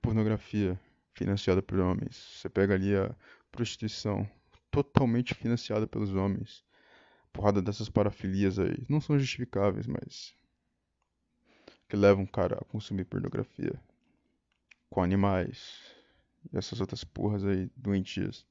Pornografia 0.00 0.80
financiada 1.12 1.60
por 1.60 1.78
homens. 1.78 2.16
Você 2.16 2.48
pega 2.48 2.72
ali 2.72 2.96
a 2.96 3.14
prostituição 3.52 4.26
totalmente 4.70 5.34
financiada 5.34 5.86
pelos 5.86 6.14
homens. 6.14 6.64
Porrada 7.34 7.60
dessas 7.60 7.90
parafilias 7.90 8.58
aí. 8.58 8.86
Não 8.88 8.98
são 8.98 9.18
justificáveis, 9.18 9.86
mas. 9.86 10.34
Que 11.86 11.96
levam 11.96 12.24
o 12.24 12.28
cara 12.28 12.56
a 12.62 12.64
consumir 12.64 13.04
pornografia. 13.04 13.78
Com 14.88 15.02
animais. 15.02 15.82
E 16.50 16.56
essas 16.56 16.80
outras 16.80 17.04
porras 17.04 17.44
aí 17.44 17.70
doentias. 17.76 18.46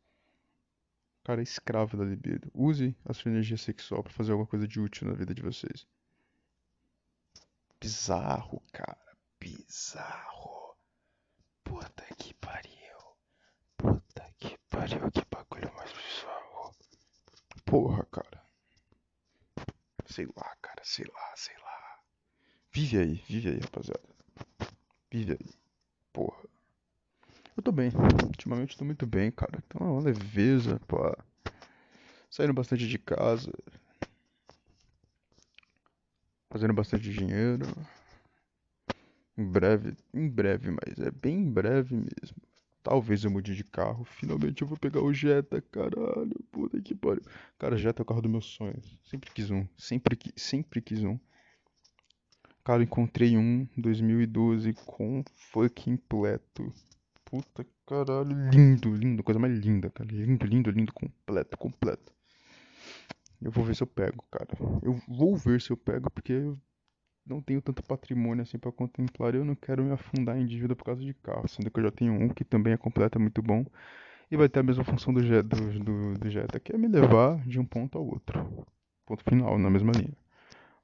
Cara 1.24 1.42
escravo 1.42 1.96
da 1.98 2.04
libido. 2.04 2.52
Use 2.54 2.96
a 3.06 3.14
sua 3.14 3.32
energia 3.32 3.58
sexual 3.58 4.04
pra 4.04 4.12
fazer 4.12 4.32
alguma 4.32 4.48
coisa 4.48 4.68
de 4.68 4.80
útil 4.80 5.08
na 5.08 5.14
vida 5.14 5.34
de 5.34 5.42
vocês. 5.42 5.88
Bizarro, 7.80 8.62
cara. 8.72 8.98
Bizarro. 9.40 10.76
Puta 11.64 12.06
que 12.18 12.34
pariu. 12.36 13.18
Puta 13.78 14.34
que 14.38 14.58
pariu. 14.70 15.12
Que 15.12 15.24
bagulho 15.32 15.74
mais 15.76 15.92
bizarro. 15.92 16.76
Porra, 17.66 18.06
cara. 18.06 18.44
Sei 20.06 20.26
lá, 20.26 20.56
cara. 20.62 20.82
Sei 20.84 21.06
lá, 21.06 21.34
sei 21.36 21.58
lá. 21.58 22.00
Vive 22.72 22.98
aí, 23.00 23.24
vive 23.28 23.50
aí, 23.50 23.60
rapaziada. 23.60 24.04
Vive 25.10 25.38
aí. 25.40 25.63
Eu 27.64 27.68
tô 27.68 27.72
bem. 27.72 27.92
Ultimamente 28.26 28.78
tô 28.78 28.84
muito 28.84 29.08
bem, 29.08 29.32
cara. 29.32 29.64
É 29.74 29.82
uma 29.82 30.02
leveza, 30.02 30.82
pá. 30.86 31.18
Saindo 32.30 32.52
bastante 32.52 32.86
de 32.86 33.00
casa. 33.00 33.54
Fazendo 36.50 36.74
bastante 36.74 37.10
dinheiro. 37.10 37.66
Em 39.38 39.46
breve, 39.46 39.96
em 40.14 40.28
breve, 40.28 40.72
mas 40.72 41.00
é 41.00 41.10
bem 41.10 41.38
em 41.38 41.50
breve 41.50 41.96
mesmo. 41.96 42.36
Talvez 42.84 43.24
eu 43.24 43.32
mude 43.32 43.56
de 43.56 43.64
carro. 43.64 44.04
Finalmente 44.04 44.62
eu 44.62 44.68
vou 44.68 44.78
pegar 44.78 45.02
o 45.02 45.14
Jetta, 45.14 45.62
caralho. 45.62 46.36
Puta 46.52 46.82
que 46.82 46.94
pariu. 46.94 47.24
Cara, 47.58 47.78
Jetta 47.78 48.02
é 48.02 48.04
o 48.04 48.06
carro 48.06 48.22
dos 48.22 48.30
meus 48.32 48.46
sonhos. 48.46 49.00
Sempre 49.06 49.32
quis 49.32 49.50
um. 49.50 49.66
Sempre, 49.78 50.20
sempre 50.36 50.82
quis 50.82 51.02
um. 51.02 51.18
Cara, 52.62 52.84
encontrei 52.84 53.38
um 53.38 53.66
2012 53.78 54.74
com 54.86 55.24
fucking 55.34 55.96
pleto. 55.96 56.74
Puta 57.34 57.66
caralho, 57.88 58.52
lindo, 58.52 58.94
lindo, 58.94 59.24
coisa 59.24 59.40
mais 59.40 59.58
linda, 59.58 59.90
cara. 59.90 60.08
Lindo, 60.08 60.46
lindo, 60.46 60.70
lindo, 60.70 60.94
completo, 60.94 61.58
completo. 61.58 62.14
Eu 63.42 63.50
vou 63.50 63.66
ver 63.66 63.76
se 63.76 63.82
eu 63.82 63.88
pego, 63.88 64.24
cara. 64.30 64.48
Eu 64.84 64.94
vou 65.08 65.36
ver 65.36 65.60
se 65.60 65.72
eu 65.72 65.76
pego, 65.76 66.12
porque 66.12 66.32
eu 66.32 66.56
não 67.26 67.42
tenho 67.42 67.60
tanto 67.60 67.82
patrimônio 67.82 68.44
assim 68.44 68.60
para 68.60 68.72
contemplar. 68.72 69.34
Eu 69.34 69.44
não 69.44 69.56
quero 69.56 69.84
me 69.84 69.92
afundar 69.92 70.38
em 70.38 70.46
dívida 70.46 70.76
por 70.76 70.84
causa 70.84 71.02
de 71.02 71.12
carro, 71.12 71.48
sendo 71.48 71.72
que 71.72 71.80
eu 71.80 71.86
já 71.86 71.92
tenho 71.92 72.14
um 72.14 72.30
que 72.30 72.46
também 72.46 72.74
é 72.74 72.78
completo, 72.78 73.18
é 73.18 73.22
muito 73.22 73.42
bom. 73.42 73.66
E 74.30 74.38
vai 74.38 74.48
ter 74.48 74.60
a 74.60 74.64
mesma 74.64 74.84
função 74.84 75.12
do, 75.12 75.24
Jetta, 75.24 75.56
do, 75.56 75.80
do, 75.80 76.14
do 76.14 76.30
Jetta, 76.30 76.60
que 76.60 76.76
é 76.76 76.78
me 76.78 76.88
levar 76.88 77.44
de 77.48 77.60
um 77.60 77.66
ponto 77.66 77.98
ao 77.98 78.06
outro. 78.06 78.64
Ponto 79.08 79.24
final, 79.24 79.58
na 79.58 79.72
mesma 79.72 79.92
linha. 79.92 80.16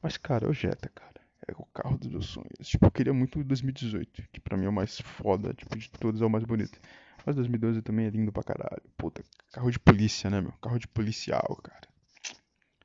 Mas, 0.01 0.18
cara, 0.18 0.48
é 0.48 0.50
o 0.50 0.53
Jetta, 0.53 0.89
cara. 0.89 1.08
É 1.50 1.53
o 1.58 1.65
carro 1.74 1.98
dos 1.98 2.08
meus 2.08 2.25
sonhos. 2.27 2.68
Tipo, 2.68 2.86
eu 2.86 2.91
queria 2.91 3.13
muito 3.13 3.39
o 3.39 3.44
2018, 3.44 4.24
que 4.32 4.39
pra 4.39 4.56
mim 4.56 4.65
é 4.65 4.70
o 4.70 4.74
mais 4.74 5.01
foda, 5.01 5.53
tipo, 5.53 5.77
de 5.77 5.89
todos 5.89 6.22
é 6.22 6.25
o 6.25 6.29
mais 6.29 6.44
bonito. 6.44 6.79
Mas 7.25 7.36
2012 7.36 7.82
também 7.82 8.06
é 8.06 8.10
lindo 8.10 8.32
pra 8.32 8.44
caralho. 8.44 8.84
Puta, 8.96 9.24
carro 9.51 9.72
de 9.72 9.79
polícia, 9.79 10.29
né, 10.29 10.39
meu? 10.41 10.53
Carro 10.62 10.77
de 10.77 10.88
policial, 10.88 11.60
cara. 11.63 11.88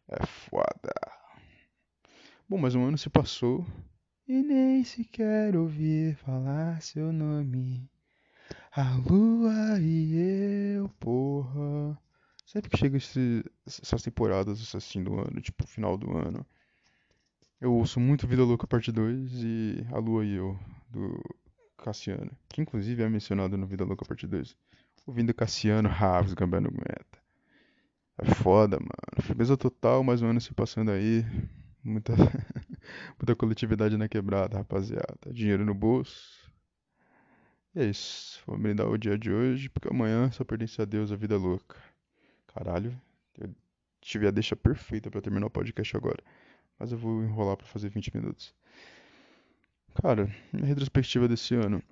É 0.08 0.24
foda. 0.26 0.92
Bom, 2.48 2.58
mas 2.58 2.74
um 2.74 2.84
ano 2.84 2.96
se 2.96 3.10
passou 3.10 3.66
e 4.26 4.42
nem 4.42 4.82
sequer 4.82 5.54
ouvi 5.54 6.14
falar 6.14 6.80
seu 6.80 7.12
nome. 7.12 7.86
A 8.72 8.96
lua 8.96 9.78
e 9.78 10.76
eu, 10.76 10.88
porra. 10.98 11.98
Sempre 12.46 12.70
que 12.70 12.76
chega 12.78 12.96
esse, 12.96 13.44
essas 13.66 14.02
temporadas 14.02 14.74
assim 14.74 15.02
do 15.02 15.18
ano, 15.20 15.40
tipo 15.40 15.66
final 15.66 15.98
do 15.98 16.16
ano, 16.16 16.46
eu 17.64 17.72
ouço 17.72 17.98
muito 17.98 18.26
Vida 18.26 18.44
Louca 18.44 18.66
Parte 18.66 18.92
2 18.92 19.42
e 19.42 19.86
A 19.90 19.98
Lua 19.98 20.22
e 20.22 20.34
Eu, 20.34 20.58
do 20.90 21.18
Cassiano, 21.78 22.30
que 22.46 22.60
inclusive 22.60 23.02
é 23.02 23.08
mencionado 23.08 23.56
no 23.56 23.66
Vida 23.66 23.86
Louca 23.86 24.04
Parte 24.04 24.26
2. 24.26 24.54
Ouvindo 25.06 25.32
Cassiano, 25.32 25.88
Raves, 25.88 26.34
Gambano 26.34 26.70
Meta. 26.70 27.18
É 28.18 28.34
foda, 28.34 28.78
mano. 28.78 29.22
Firmeza 29.22 29.56
total, 29.56 30.04
mais 30.04 30.20
um 30.20 30.26
ano 30.26 30.42
se 30.42 30.52
passando 30.52 30.90
aí. 30.90 31.24
Muita, 31.82 32.12
muita 33.18 33.34
coletividade 33.34 33.96
na 33.96 34.08
quebrada, 34.08 34.58
rapaziada. 34.58 35.32
Dinheiro 35.32 35.64
no 35.64 35.72
bolso. 35.72 36.52
E 37.74 37.80
é 37.80 37.86
isso. 37.86 38.42
Vou 38.46 38.58
brindar 38.58 38.88
o 38.88 38.98
dia 38.98 39.16
de 39.16 39.32
hoje, 39.32 39.70
porque 39.70 39.88
amanhã 39.88 40.30
só 40.32 40.44
pertence 40.44 40.82
a 40.82 40.84
Deus 40.84 41.10
a 41.10 41.16
vida 41.16 41.38
louca. 41.38 41.78
Caralho, 42.46 42.94
eu 43.38 43.48
tive 44.02 44.28
a 44.28 44.30
deixa 44.30 44.54
perfeita 44.54 45.10
para 45.10 45.22
terminar 45.22 45.46
o 45.46 45.50
podcast 45.50 45.96
agora. 45.96 46.22
Mas 46.78 46.92
eu 46.92 46.98
vou 46.98 47.22
enrolar 47.22 47.56
para 47.56 47.66
fazer 47.66 47.88
20 47.88 48.14
minutos. 48.14 48.54
Cara, 49.94 50.28
minha 50.52 50.66
retrospectiva 50.66 51.28
desse 51.28 51.54
ano. 51.54 51.82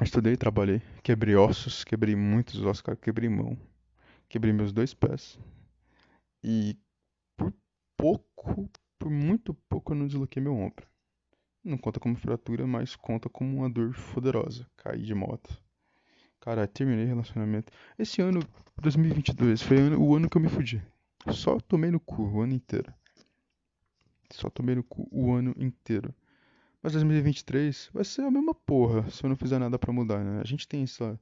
estudei, 0.00 0.36
trabalhei, 0.36 0.80
quebrei 1.02 1.34
ossos, 1.34 1.84
quebrei 1.84 2.14
muitos 2.14 2.64
ossos, 2.64 2.82
cara, 2.82 2.96
quebrei 2.96 3.28
mão. 3.28 3.58
Quebrei 4.28 4.52
meus 4.52 4.72
dois 4.72 4.94
pés. 4.94 5.38
E 6.42 6.78
por 7.36 7.52
pouco, 7.96 8.70
por 8.98 9.10
muito 9.10 9.52
pouco 9.68 9.92
eu 9.92 9.96
não 9.96 10.06
desloquei 10.06 10.42
meu 10.42 10.54
ombro. 10.54 10.86
Não 11.62 11.76
conta 11.76 12.00
como 12.00 12.16
fratura, 12.16 12.66
mas 12.66 12.96
conta 12.96 13.28
como 13.28 13.58
uma 13.58 13.68
dor 13.68 13.94
poderosa. 14.14 14.66
Caí 14.76 15.02
de 15.02 15.14
moto. 15.14 15.60
Cara, 16.40 16.66
terminei 16.66 17.04
relacionamento. 17.04 17.70
Esse 17.98 18.22
ano, 18.22 18.40
2022, 18.80 19.60
foi 19.60 19.94
o 19.94 20.16
ano 20.16 20.30
que 20.30 20.38
eu 20.38 20.40
me 20.40 20.48
fudi. 20.48 20.82
Só 21.32 21.60
tomei 21.60 21.90
no 21.90 22.00
cu 22.00 22.22
o 22.22 22.40
ano 22.40 22.54
inteiro. 22.54 22.94
Só 24.32 24.50
tomei 24.50 24.74
no 24.74 24.82
cu 24.84 25.08
o 25.10 25.32
ano 25.32 25.54
inteiro. 25.58 26.14
Mas 26.82 26.92
2023 26.92 27.90
vai 27.92 28.04
ser 28.04 28.22
a 28.22 28.30
mesma 28.30 28.54
porra 28.54 29.08
se 29.10 29.24
eu 29.24 29.28
não 29.28 29.36
fizer 29.36 29.58
nada 29.58 29.78
para 29.78 29.92
mudar, 29.92 30.24
né? 30.24 30.40
A 30.40 30.46
gente 30.46 30.66
tem 30.66 30.82
essa 30.82 31.18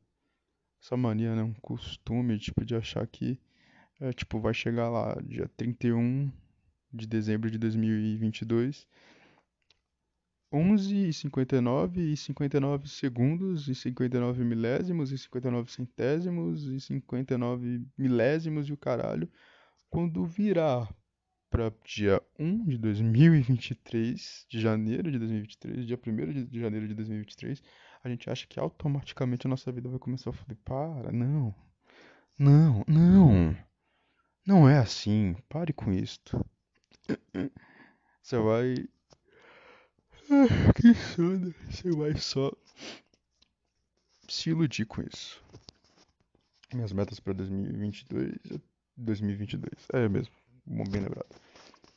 essa 0.82 0.96
mania, 0.96 1.34
né? 1.34 1.42
Um 1.42 1.54
costume, 1.54 2.38
tipo, 2.38 2.64
de 2.64 2.74
achar 2.74 3.06
que, 3.06 3.38
é, 4.00 4.12
tipo, 4.12 4.40
vai 4.40 4.54
chegar 4.54 4.88
lá 4.88 5.16
dia 5.22 5.50
31 5.56 6.30
de 6.92 7.06
dezembro 7.06 7.50
de 7.50 7.58
2022, 7.58 8.86
11 10.52 11.08
e 11.08 11.12
59 11.12 12.00
e 12.12 12.16
59 12.16 12.88
segundos 12.88 13.68
e 13.68 13.74
59 13.74 14.44
milésimos 14.44 15.12
e 15.12 15.18
59 15.18 15.70
centésimos 15.70 16.64
e 16.64 16.80
59 16.80 17.84
milésimos 17.98 18.68
e 18.68 18.72
o 18.72 18.76
caralho, 18.76 19.30
quando 19.90 20.24
virar 20.24 20.88
para 21.50 21.72
dia 21.84 22.22
1 22.38 22.66
de 22.66 22.78
2023, 22.78 24.46
de 24.48 24.60
janeiro 24.60 25.10
de 25.10 25.18
2023, 25.18 25.86
dia 25.86 25.98
1 26.06 26.44
de 26.44 26.60
janeiro 26.60 26.86
de 26.86 26.94
2023, 26.94 27.62
a 28.02 28.08
gente 28.08 28.30
acha 28.30 28.46
que 28.46 28.60
automaticamente 28.60 29.46
a 29.46 29.50
nossa 29.50 29.72
vida 29.72 29.88
vai 29.88 29.98
começar 29.98 30.30
a 30.30 30.32
foder. 30.32 30.56
Para, 30.64 31.10
não. 31.10 31.54
Não, 32.38 32.84
não. 32.86 33.56
Não 34.46 34.68
é 34.68 34.78
assim. 34.78 35.34
Pare 35.48 35.72
com 35.72 35.92
isto. 35.92 36.44
Você 38.22 38.38
vai. 38.38 38.74
Ah, 40.30 40.72
que 40.74 40.94
sono. 40.94 41.54
Você 41.68 41.90
vai 41.90 42.16
só 42.16 42.52
se 44.28 44.50
iludir 44.50 44.84
com 44.84 45.02
isso. 45.02 45.42
Minhas 46.72 46.92
metas 46.92 47.18
para 47.18 47.32
2022. 47.32 48.34
2022. 48.96 49.72
É 49.92 50.08
mesmo. 50.08 50.34
Bem 50.68 51.02
lembrado. 51.02 51.26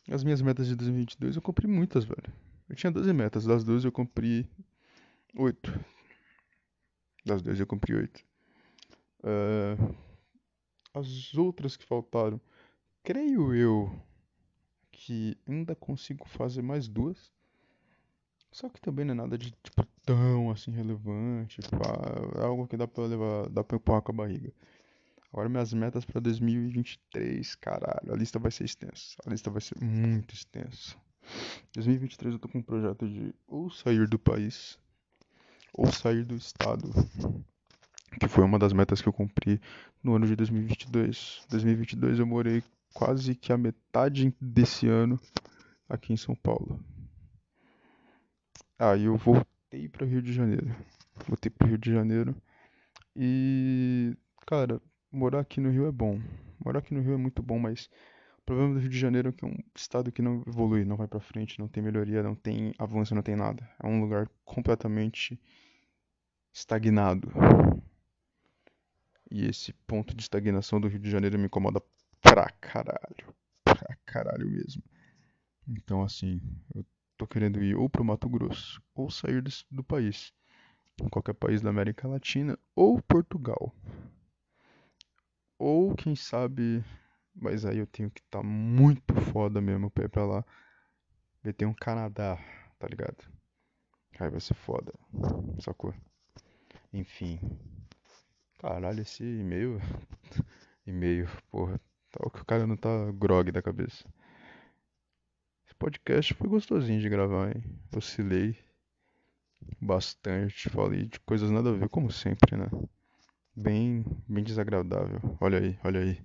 As 0.10 0.24
minhas 0.24 0.42
metas 0.42 0.68
de 0.68 0.76
2022 0.76 1.36
eu 1.36 1.42
cumpri 1.42 1.68
muitas, 1.68 2.06
velho. 2.06 2.34
Eu 2.70 2.76
tinha 2.76 2.92
12 2.92 3.12
metas. 3.12 3.46
Das 3.46 3.64
12 3.64 3.86
eu 3.86 3.92
cumpri 3.92 4.50
8. 5.36 5.80
Das 7.26 7.42
12 7.42 7.62
eu 7.62 7.68
cumpri 7.68 7.96
8. 7.96 8.24
Uh, 9.24 9.96
as 10.94 11.34
outras 11.36 11.76
que 11.76 11.86
faltaram, 11.86 12.40
creio 13.04 13.54
eu 13.54 13.94
que 14.92 15.38
ainda 15.48 15.76
consigo 15.76 16.28
fazer 16.28 16.62
mais 16.62 16.88
duas. 16.88 17.32
Só 18.52 18.70
que 18.70 18.82
também 18.82 19.06
não 19.06 19.14
é 19.14 19.16
nada 19.16 19.38
de 19.38 19.52
tipo, 19.52 19.86
tão 20.06 20.50
assim 20.50 20.72
relevante. 20.72 21.62
Pá, 21.70 22.40
é 22.42 22.44
algo 22.44 22.68
que 22.68 22.78
dá 22.78 22.88
pra 22.88 23.06
levar, 23.06 23.50
dá 23.50 23.64
pra 23.64 23.78
empurrar 23.78 24.02
com 24.02 24.12
a 24.12 24.16
barriga. 24.16 24.54
Agora 25.32 25.48
minhas 25.48 25.74
metas 25.74 26.04
para 26.04 26.20
2023, 26.20 27.56
caralho, 27.56 28.14
a 28.14 28.18
lista 28.18 28.38
vai 28.38 28.52
ser 28.52 28.66
extensa. 28.66 29.16
A 29.26 29.30
lista 29.30 29.50
vai 29.50 29.62
ser 29.62 29.82
muito 29.82 30.34
extensa. 30.34 30.96
2023 31.74 32.34
eu 32.34 32.40
tô 32.40 32.50
com 32.50 32.58
um 32.58 32.64
projeto 32.64 33.08
de 33.08 33.34
ou 33.48 33.70
sair 33.70 34.08
do 34.08 34.20
país 34.20 34.78
ou 35.74 35.90
sair 35.90 36.26
do 36.26 36.36
estado, 36.36 36.90
que 38.20 38.28
foi 38.28 38.44
uma 38.44 38.60
das 38.60 38.74
metas 38.74 39.02
que 39.02 39.08
eu 39.08 39.14
cumpri 39.14 39.62
no 40.04 40.16
ano 40.16 40.28
de 40.28 40.36
2022. 40.36 41.46
2022 41.50 42.20
eu 42.20 42.28
morei 42.28 42.62
quase 42.94 43.34
que 43.34 43.54
a 43.54 43.58
metade 43.58 44.36
desse 44.42 44.88
ano 44.88 45.18
aqui 45.88 46.12
em 46.12 46.18
São 46.18 46.36
Paulo. 46.36 46.84
Aí 48.78 49.04
ah, 49.04 49.06
eu 49.06 49.16
voltei 49.16 49.88
para 49.88 50.06
Rio 50.06 50.22
de 50.22 50.34
Janeiro. 50.34 50.76
Voltei 51.26 51.50
para 51.50 51.68
Rio 51.68 51.78
de 51.78 51.94
Janeiro 51.94 52.36
e 53.16 54.18
cara, 54.46 54.82
morar 55.12 55.42
aqui 55.42 55.60
no 55.60 55.70
Rio 55.70 55.88
é 55.88 55.92
bom. 55.92 56.20
Morar 56.64 56.80
aqui 56.80 56.94
no 56.94 57.02
Rio 57.02 57.14
é 57.14 57.18
muito 57.18 57.42
bom, 57.42 57.60
mas 57.60 57.90
o 58.40 58.42
problema 58.44 58.74
do 58.74 58.80
Rio 58.80 58.90
de 58.90 58.98
Janeiro 58.98 59.30
é 59.30 59.32
que 59.32 59.46
é 59.46 59.48
um 59.48 59.58
estado 59.76 60.12
que 60.12 60.22
não 60.22 60.44
evolui, 60.48 60.86
não 60.86 60.96
vai 60.96 61.08
para 61.08 61.20
frente, 61.20 61.60
não 61.60 61.68
tem 61.68 61.84
melhoria, 61.84 62.24
não 62.24 62.36
tem 62.36 62.74
avanço, 62.78 63.14
não 63.14 63.22
tem 63.22 63.36
nada. 63.36 63.70
É 63.82 63.88
um 63.88 64.02
lugar 64.02 64.30
completamente 64.46 65.40
estagnado. 66.54 67.32
E 69.30 69.46
esse 69.46 69.74
ponto 69.88 70.16
de 70.16 70.22
estagnação 70.22 70.80
do 70.80 70.88
Rio 70.88 71.00
de 71.00 71.10
Janeiro 71.10 71.40
me 71.40 71.46
incomoda 71.46 71.82
pra 72.22 72.50
caralho. 72.60 73.34
Pra 73.64 73.96
caralho 74.06 74.50
mesmo. 74.50 74.84
Então, 75.68 76.04
assim, 76.04 76.42
eu 76.76 76.86
tô 77.18 77.26
querendo 77.26 77.64
ir 77.64 77.76
ou 77.76 77.90
pro 77.90 78.04
Mato 78.04 78.28
Grosso, 78.28 78.82
ou 78.94 79.10
sair 79.10 79.42
do, 79.42 79.52
do 79.70 79.84
país. 79.84 80.34
Em 81.02 81.08
qualquer 81.08 81.34
país 81.34 81.62
da 81.62 81.70
América 81.70 82.08
Latina, 82.08 82.60
ou 82.76 83.02
Portugal. 83.02 83.74
Ou 85.62 85.94
quem 85.94 86.16
sabe. 86.16 86.84
Mas 87.36 87.66
aí 87.66 87.78
eu 87.78 87.86
tenho 87.86 88.10
que 88.10 88.20
estar 88.20 88.40
tá 88.40 88.44
muito 88.44 89.14
foda 89.32 89.62
mesmo 89.62 89.92
pra 89.92 90.06
ir 90.06 90.10
pra 90.10 90.26
lá. 90.26 90.44
Vai 91.44 91.54
ter 91.54 91.68
um 91.68 91.74
Canadá, 91.74 92.40
tá 92.80 92.88
ligado? 92.88 93.24
Aí 94.20 94.28
vai 94.28 94.40
ser 94.40 94.56
foda. 94.56 94.92
Sacou? 95.60 95.94
Enfim. 96.92 97.40
Caralho, 98.58 99.02
esse 99.02 99.24
e-mail. 99.24 99.80
e-mail, 100.84 101.30
porra. 101.52 101.80
Tá, 102.10 102.20
o 102.26 102.32
cara 102.44 102.66
não 102.66 102.76
tá 102.76 103.12
grog 103.12 103.52
da 103.52 103.62
cabeça. 103.62 104.04
Esse 105.68 105.76
podcast 105.76 106.34
foi 106.34 106.50
gostosinho 106.50 107.00
de 107.00 107.08
gravar, 107.08 107.56
hein? 107.56 107.64
Oscilei 107.96 108.58
bastante. 109.80 110.70
Falei 110.70 111.06
de 111.06 111.20
coisas 111.20 111.52
nada 111.52 111.70
a 111.70 111.74
ver, 111.74 111.88
como 111.88 112.12
sempre, 112.12 112.58
né? 112.58 112.66
Bem, 113.56 114.06
bem 114.28 114.44
desagradável. 114.44 115.20
Olha 115.40 115.60
aí, 115.60 115.78
olha 115.84 116.02
aí. 116.02 116.20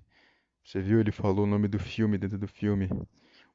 Você 0.63 0.81
viu? 0.81 0.99
Ele 0.99 1.11
falou 1.11 1.45
o 1.45 1.47
nome 1.47 1.67
do 1.67 1.79
filme 1.79 2.17
dentro 2.17 2.37
do 2.37 2.47
filme. 2.47 2.89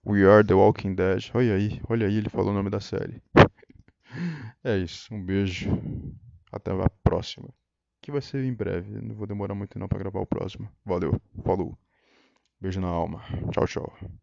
We 0.06 0.24
Are 0.26 0.46
The 0.46 0.54
Walking 0.54 0.94
Dead. 0.94 1.30
Olha 1.34 1.54
aí, 1.54 1.80
olha 1.88 2.06
aí, 2.06 2.16
ele 2.16 2.28
falou 2.30 2.50
o 2.50 2.54
nome 2.54 2.70
da 2.70 2.80
série. 2.80 3.22
É 4.64 4.76
isso, 4.76 5.12
um 5.14 5.24
beijo. 5.24 5.70
Até 6.52 6.70
a 6.70 6.90
próxima. 7.02 7.48
Que 8.00 8.12
vai 8.12 8.20
ser 8.20 8.44
em 8.44 8.52
breve, 8.54 9.00
não 9.00 9.14
vou 9.14 9.26
demorar 9.26 9.54
muito 9.54 9.78
não 9.78 9.88
pra 9.88 9.98
gravar 9.98 10.20
o 10.20 10.26
próximo. 10.26 10.68
Valeu, 10.84 11.20
falou. 11.44 11.76
Beijo 12.60 12.80
na 12.80 12.88
alma. 12.88 13.22
Tchau, 13.52 13.66
tchau. 13.66 14.21